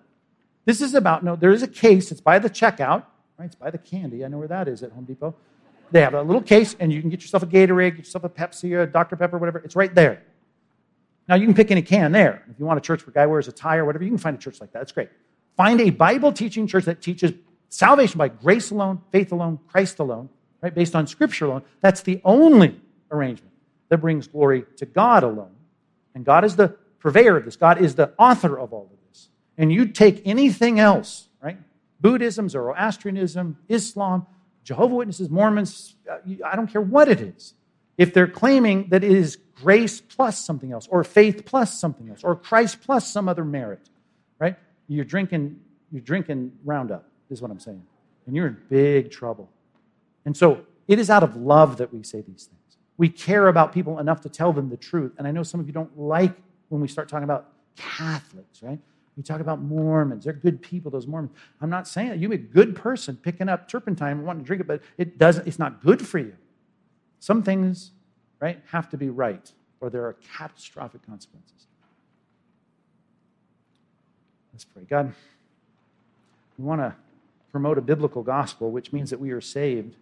[0.65, 3.05] This is about, no, there is a case, it's by the checkout,
[3.37, 3.45] right?
[3.45, 4.23] It's by the candy.
[4.23, 5.35] I know where that is at Home Depot.
[5.91, 8.29] They have a little case, and you can get yourself a Gatorade, get yourself a
[8.29, 9.15] Pepsi, or a Dr.
[9.15, 9.59] Pepper, whatever.
[9.59, 10.23] It's right there.
[11.27, 12.43] Now, you can pick any can there.
[12.49, 14.17] If you want a church where a guy wears a tie or whatever, you can
[14.17, 14.79] find a church like that.
[14.79, 15.09] That's great.
[15.55, 17.33] Find a Bible teaching church that teaches
[17.73, 20.29] salvation by grace alone, faith alone, Christ alone,
[20.61, 20.73] right?
[20.73, 21.63] Based on Scripture alone.
[21.81, 22.79] That's the only
[23.11, 23.53] arrangement
[23.89, 25.55] that brings glory to God alone.
[26.13, 26.69] And God is the
[26.99, 29.29] purveyor of this, God is the author of all of this.
[29.57, 31.57] And you take anything else, right?
[31.99, 34.27] Buddhism, Zoroastrianism, Islam,
[34.63, 37.55] Jehovah Witnesses, Mormons, uh, I don't care what it is.
[37.97, 42.23] If they're claiming that it is grace plus something else, or faith plus something else,
[42.23, 43.89] or Christ plus some other merit,
[44.39, 44.57] right?
[44.87, 45.59] You're drinking,
[45.91, 47.83] you're drinking Roundup, is what I'm saying.
[48.25, 49.49] And you're in big trouble.
[50.25, 52.77] And so it is out of love that we say these things.
[52.97, 55.13] We care about people enough to tell them the truth.
[55.17, 56.35] And I know some of you don't like
[56.69, 58.79] when we start talking about Catholics, right?
[59.17, 60.23] We talk about Mormons.
[60.23, 61.33] They're good people, those Mormons.
[61.61, 62.19] I'm not saying that.
[62.19, 65.47] You're a good person picking up turpentine and wanting to drink it, but it doesn't,
[65.47, 66.35] it's not good for you.
[67.19, 67.91] Some things,
[68.39, 69.51] right, have to be right,
[69.81, 71.67] or there are catastrophic consequences.
[74.51, 74.83] Let's pray.
[74.83, 75.13] God,
[76.57, 76.95] we want to
[77.53, 79.95] promote a biblical gospel, which means that we are saved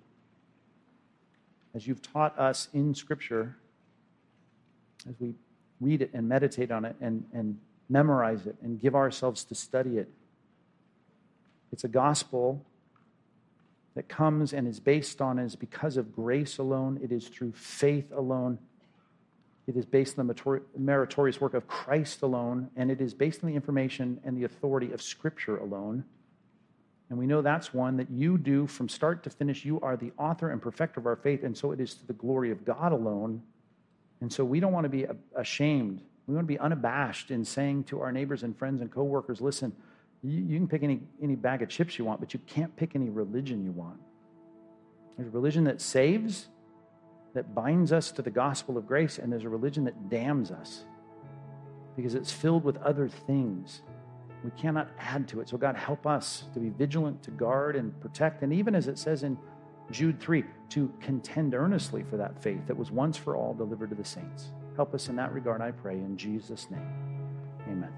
[1.75, 3.57] as you've taught us in Scripture,
[5.07, 5.33] as we
[5.81, 9.97] read it and meditate on it and, and memorize it and give ourselves to study
[9.97, 10.09] it.
[11.73, 12.65] It's a gospel
[13.95, 18.11] that comes and is based on is because of grace alone, it is through faith
[18.15, 18.59] alone.
[19.67, 23.49] It is based on the meritorious work of Christ alone, and it is based on
[23.49, 26.05] the information and the authority of Scripture alone.
[27.11, 29.65] And we know that's one that you do from start to finish.
[29.65, 32.13] You are the author and perfecter of our faith, and so it is to the
[32.13, 33.41] glory of God alone.
[34.21, 35.05] And so we don't want to be
[35.35, 36.01] ashamed.
[36.25, 39.73] We want to be unabashed in saying to our neighbors and friends and coworkers, listen,
[40.23, 43.09] you, can pick any, any bag of chips you want, but you can't pick any
[43.09, 43.99] religion you want.
[45.17, 46.47] There's a religion that saves,
[47.33, 50.85] that binds us to the gospel of grace, and there's a religion that damns us
[51.97, 53.81] because it's filled with other things
[54.43, 55.49] we cannot add to it.
[55.49, 58.43] So, God, help us to be vigilant, to guard and protect.
[58.43, 59.37] And even as it says in
[59.91, 63.95] Jude 3, to contend earnestly for that faith that was once for all delivered to
[63.95, 64.51] the saints.
[64.75, 66.87] Help us in that regard, I pray, in Jesus' name.
[67.67, 67.91] Amen.